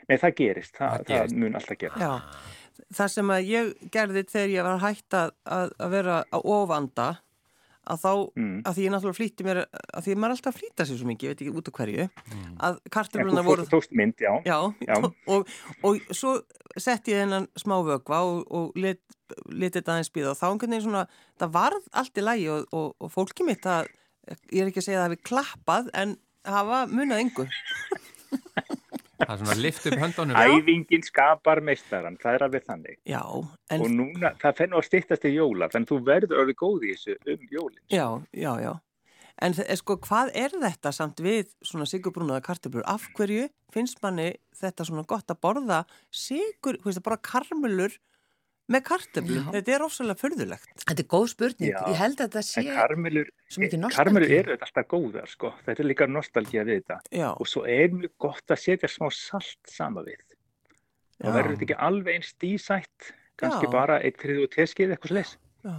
[0.07, 1.35] Nei, það gerist, það, Það það, gerist.
[1.43, 2.01] mun alltaf gera.
[2.01, 2.11] Já,
[3.01, 7.07] það sem að ég gerði þegar ég var hægt að, að að vera á ofanda
[7.87, 8.55] að þá, Mm.
[8.67, 9.57] að því ég náttúrulega flýtti mér
[9.95, 11.75] að því maður er alltaf að flýta sér svo mikið, ég veit ekki út af
[11.77, 12.07] hverju
[12.67, 14.31] að En kartöflunar þú voru fórst tókst mynd, já.
[14.43, 14.97] Já, Já.
[15.31, 15.47] Og,
[15.87, 16.33] og svo
[16.75, 18.99] sett ég þennan smá vögva og, og lit,
[19.47, 21.05] litið þetta aðeins býða og þá einhvern veginn svona,
[21.39, 23.87] það varð allt í lægi og, og, og fólki mitt að,
[24.51, 27.55] ég er ekki að segja að það hafi klappað en hafa munað yngur.
[29.17, 30.37] Það er svona lift upp höndunum.
[30.37, 32.97] Æfingin skapar meistaran, það er alveg þannig.
[33.09, 36.85] Já, Og en, núna, það fennu að styttast í jóla, þannig þú verður orðið góð
[36.85, 37.83] í þessu um jólinn.
[37.89, 38.73] já, já, já.
[39.37, 42.85] En sko, hvað er þetta samt við svona sigurbrúnaða kartöflur?
[42.89, 47.97] Af hverju finnst manni þetta svona gott að borða sigur, hvað veist það, bara karmulur
[48.67, 49.45] með kartöflum?
[49.55, 50.71] Þetta er ofsalega förðulegt.
[50.83, 51.69] Þetta er góð spurning.
[51.71, 51.79] Já.
[51.87, 54.39] Ég held að þetta sé karmelur, svo mikið karmelur nostalgía.
[54.43, 55.51] eru þetta alltaf góðar, sko.
[55.65, 56.97] Þetta er líka nostalgía við þetta.
[57.15, 60.19] Já, Og svo er mjög gott að setja smá salt sama við.
[61.17, 63.11] Það verður þetta ekki alveg eins stísætt,
[63.41, 63.71] kannski Já.
[63.73, 65.31] bara eitt þriðu og teskið eitthvað slis.
[65.63, 65.75] já,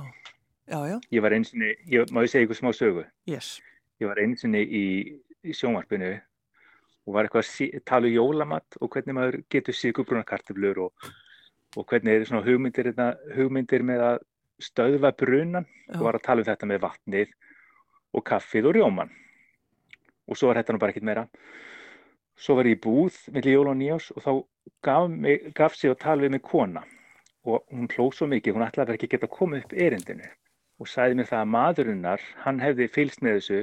[0.68, 3.04] já, já, Ég var einsinni, ég, má ég segja ykkur smá sögu.
[3.26, 3.60] yes.
[4.00, 4.84] Ég var einsinni í,
[5.44, 6.20] í sjónvarpinu
[7.06, 10.92] og var eitthvað að tala um jólamat og hvernig maður getur sigurbruna kartöflur og,
[11.76, 14.18] og hvernig er svona hugmyndir, þetta, hugmyndir með að
[14.62, 15.68] stöðva brunan?
[15.94, 17.34] Og var að tala um þetta með vatnið
[18.16, 19.16] og kaffið og rjóman
[20.28, 21.24] og svo var þetta nú bara ekkert meira.
[22.38, 24.32] Svo var ég í búð millir jól og nýjás og þá
[24.84, 26.84] gaf, mig, gaf sig að tala við mig kona.
[27.48, 30.28] Og hún hló svo mikið, hún ætlaði bara ekki að geta komið upp erindinu.
[30.78, 33.62] Og sagði mér það að maðurinnar, hann hefði fylgst með þessu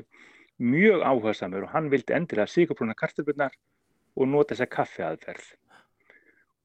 [0.66, 3.56] mjög áhersamur og hann vildi endilega sigurbrúna kartöflunar
[4.16, 5.48] og nota þessa kaffiaðferð.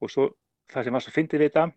[0.01, 0.27] Og svo
[0.71, 1.69] það sem var svo fyndið við þetta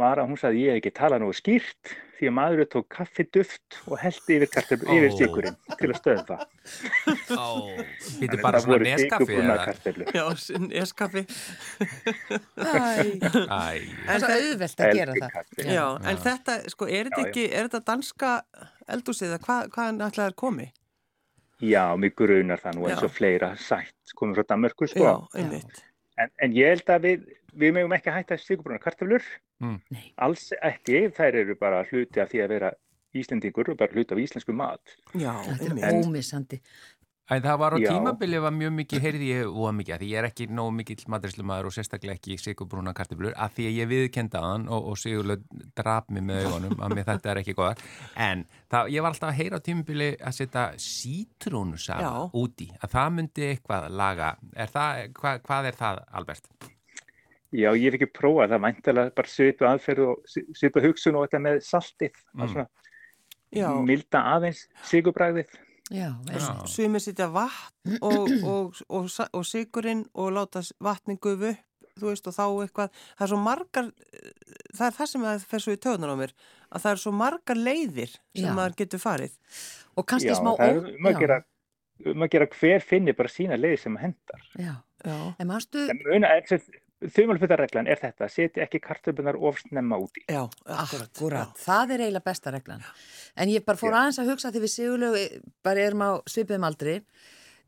[0.00, 3.76] var að hún sagði ég hef ekki talað nógu skýrt því að maðurinn tók kaffiduft
[3.90, 4.92] og heldi yfir Ó.
[4.94, 6.44] yfir sigurinn til að stöða það.
[7.34, 7.46] Ó,
[8.22, 9.56] býtu bara svona neskaffi eða?
[9.66, 10.06] kartöflu.
[10.14, 10.24] Já,
[10.84, 11.24] eskaffi.
[12.56, 15.34] Æ, Það er auðvelt að gera það.
[15.34, 15.66] Kaffi.
[15.66, 17.32] Já, en þetta, sko, er þetta Já, já.
[17.32, 18.32] ekki, er þetta danska
[18.96, 20.68] eldúsið eða hvað, hvað hann ætlaði að komi?
[21.62, 23.06] Já, mig grunar það nú eins Já.
[23.06, 25.04] og fleira sætt komið frá Danmörku sko.
[25.04, 25.82] Já, einmitt.
[26.22, 27.28] En, en ég held að við,
[27.58, 29.26] við megum ekki hætta sigurbruna kartöflur.
[29.62, 29.78] Mm.
[29.94, 30.06] Nei.
[30.24, 32.72] Alls ekki, þær eru bara hluti af því að vera
[33.12, 34.96] Íslendingur og bara hluti af íslensku mat.
[35.12, 36.62] Já, Þetta er ómissandi.
[37.30, 40.18] Æ, það var á tímabili var mjög mikið, heyrði ég og mikið, að því ég
[40.20, 44.42] er ekki nóg mikill maturislumadur og sérstaklega ekki sigurbrúna kartöflur, að því að ég viðkenda
[44.42, 47.86] hann og, og sigurlega drap mig með augunum, að mér þetta er ekki góðar.
[48.26, 48.44] En
[48.74, 52.12] það, ég var alltaf að heyra á tímabili að setja sítrónusafa Já.
[52.42, 54.34] úti, að það myndi eitthvað laga.
[54.52, 56.52] Er það, hva, hvað er það, Albert?
[57.52, 61.40] Já, ég hef ekki prófað það væntalega bara svipu aðferð og svipu hugsun og þetta
[61.44, 62.22] með saltið.
[62.32, 62.62] Mm.
[63.52, 65.50] Já, Milda aðeins sigurbræðið.
[65.92, 66.46] Já, Já.
[66.70, 71.68] sumir sitja vatn og, og, og, og sigurinn og láta vatnin gufu upp,
[72.00, 73.90] þú veist, og þá eitthvað, það er svo margar,
[74.72, 76.32] það er það sem það fer svo í töðunar á mér,
[76.72, 78.54] að það er svo margar leiðir sem Já.
[78.56, 79.34] maður getur farið.
[79.92, 80.54] Og kannski Já, smá...
[80.56, 81.38] það er um að já, gera,
[82.14, 84.48] að gera hver finni bara sína leiði sem hendar.
[84.56, 84.72] Já,
[85.02, 85.50] Já, en.
[85.50, 86.32] En muna,
[87.16, 90.24] þumalfutareglan er þetta, setja ekki kartöflunar of snemma úti.
[90.28, 91.54] já, akkurat.
[91.58, 92.84] Það er eiginlega besta reglan.
[93.36, 93.98] En ég bara fór Já.
[94.02, 97.02] aðeins að hugsa því við sigurlegu bara erum á svipiðum aldri,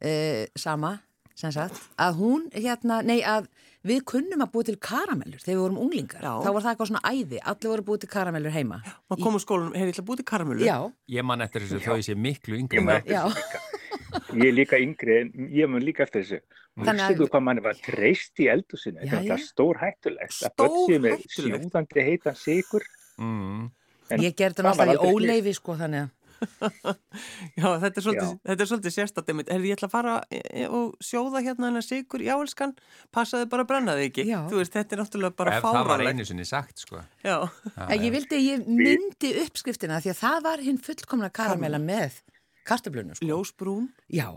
[0.00, 1.00] e, sama,
[1.34, 3.48] sem sagt, að hún, hérna, nei, að
[3.84, 6.22] við kunnum að búa til karamellur þegar við vorum unglingar.
[6.22, 6.32] Já.
[6.40, 8.78] Þá var það eitthvað svona æði, allir voru búið til karamellur heima.
[9.10, 10.64] Maður kom úr skólanum, hefur ég ætla að búið til karamölu?
[10.64, 10.78] Já,
[11.18, 12.78] Ég man eftir þessu þó ég sé miklu yngri.
[12.78, 13.02] Ég man
[14.34, 16.40] Ég líka yngri, en ég mun líka eftir þessu.
[16.74, 19.00] Þannig að- Hugsaðu hvað manni var treyst í eldusinu.
[19.06, 20.34] Þetta er stór hættulegt.
[20.34, 21.30] Með Stórhættulegt.
[21.38, 22.82] sjúðandi heitan sigur.
[23.18, 23.70] Mm.
[24.10, 26.10] En ég gerði það náttúrulega í óleifi, sko, þannig að...
[27.56, 28.38] Já, þetta er svolítið, Já.
[28.50, 29.48] þetta er svolítið sérstætt einmitt.
[29.54, 30.14] Herri, ég ætla að fara
[30.76, 32.74] og sjóða hérna hennar sigur í áelskan,
[33.14, 34.24] passaði bara að brenna þig ekki.
[34.28, 34.40] Já.
[34.50, 36.10] Þú veist, þetta er náttúrulega bara Ef það var fáralegt.
[36.18, 37.00] einu sinni sagt, sko.
[37.24, 37.36] Já,
[37.86, 38.14] En ég já.
[38.18, 42.18] vildi ég myndi uppskriftina því að það var hinn fullkomna karamella með
[42.66, 43.24] kartöflunum, sko.
[43.30, 43.88] ljósbrún.
[44.12, 44.28] Já,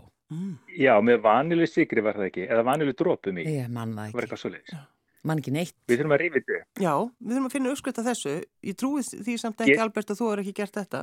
[0.78, 3.44] Já, með vanilu sigri var það ekki, eða vanilu drópum í.
[3.50, 4.28] ég man það Það var ekki.
[4.28, 4.78] eitthvað svo leiðis.
[5.26, 5.74] Man ekki neitt.
[5.90, 6.58] Við þurfum að rífa þetta.
[6.84, 8.34] Já, við þurfum að finna uppskrift af þessu.
[8.70, 11.00] Ég trúi því samt ekki, Ég- Albert, að þú er ekki gert þetta.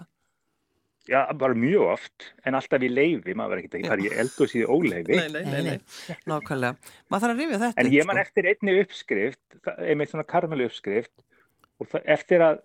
[1.06, 4.56] Já, bara mjög oft, en alltaf í leifi, maður verður ekki að fara í eldus
[4.58, 5.16] í óleifi.
[5.20, 5.80] nei, Nei, nei.
[6.26, 6.78] Nákvæmlega.
[7.12, 7.74] Maður þarf að rifja þetta.
[7.84, 8.24] En ég man sko.
[8.26, 11.12] eftir einni uppskrift, það- einmitt svona karmelu uppskrift,
[11.80, 12.60] og það, eftir að,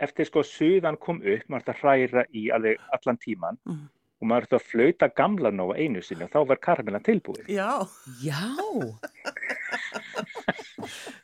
[0.00, 3.88] eftir sko suðan kom upp, maður þarf að hræra í alveg allan tíman, Mhm.
[4.22, 7.48] Og maður þarf að flauta gamla nóga einu sinni og þá var karmelan tilbúið.
[7.50, 7.82] Já,
[8.22, 8.38] Já,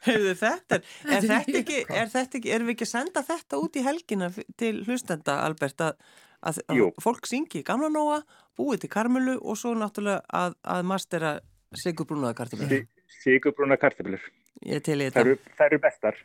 [0.09, 3.23] hefur þetta er, er Þetta er ekki, er þetta ekki, erum við ekki að senda
[3.29, 6.11] þetta út í helgina til hlustenda, Albert, að,
[6.43, 8.21] að, að fólk syngi gamla nóa,
[8.59, 11.37] búið til karmelu og svo náttúrulega að, að mastera
[11.79, 12.83] sigurbrúnaða kartumlu.
[13.23, 14.23] Sigurbrúna kartöflur,
[14.67, 15.23] Ég til í þetta.
[15.23, 16.17] eru, það eru bestar,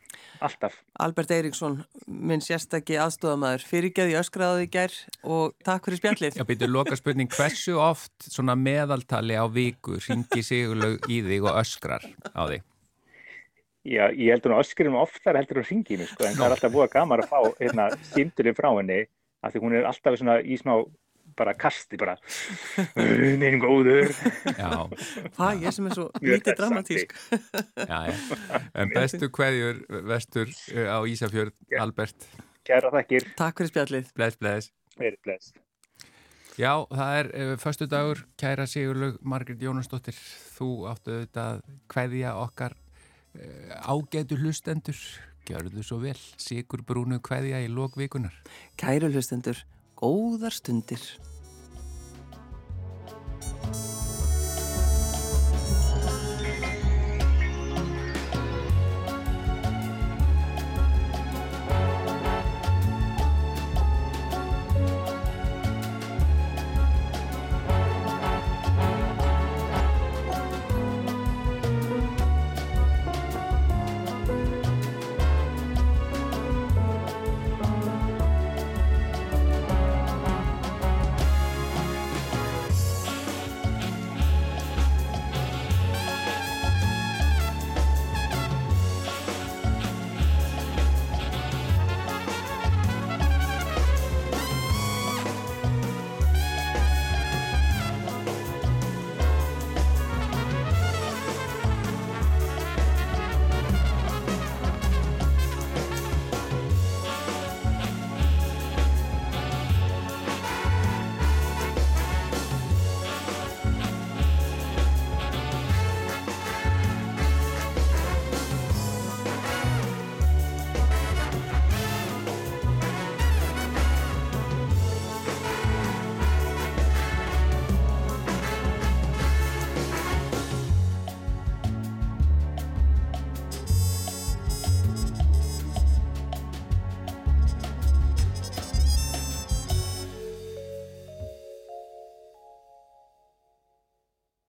[0.42, 0.78] alltaf.
[1.06, 1.76] Albert Eiríksson,
[2.08, 6.40] minn sérstakki aðstofamæður, fyrirgeði öskraðið í gær og takk fyrir spjallið.
[6.40, 11.60] Já, byrju, loka spurning, hversu oft svona meðaltali á viku ringi sigurlaug í þig og
[11.62, 12.66] öskrar á þig?
[13.84, 16.94] Já, ég heldur nú öskrinum oftar heldur á ringinu, sko, en það er alltaf búið
[16.96, 19.02] gaman að fá hérna símturinn frá henni,
[19.44, 20.78] af því hún er alltaf svona í smá
[21.38, 22.16] bara kasti bara
[22.98, 24.12] neynum góður.
[24.58, 24.70] Já,
[25.38, 27.14] Hvað, ég sem er svo lítið dramatísk.
[27.84, 28.16] já, já.
[28.84, 32.28] En bestu kveðjur vestur uh, á Ísafjörð, Albert,
[32.68, 34.14] kæra þakkir, Takk fyrir spjallið.
[34.18, 34.72] bless, bless.
[35.00, 35.54] verið bless.
[36.54, 40.18] Já, það er uh, förstu dagur, kæra Sigurlaug Margrit Jónasdóttir,
[40.54, 45.00] þú áttu auðvitað að kveðja okkar uh, ágætu hlustendur,
[45.50, 48.36] gjörðu svo vel, Sigur Brúnu kveðja í lókvikunar.
[48.80, 49.58] Kæru hlustendur,
[50.00, 51.02] góðar stundir.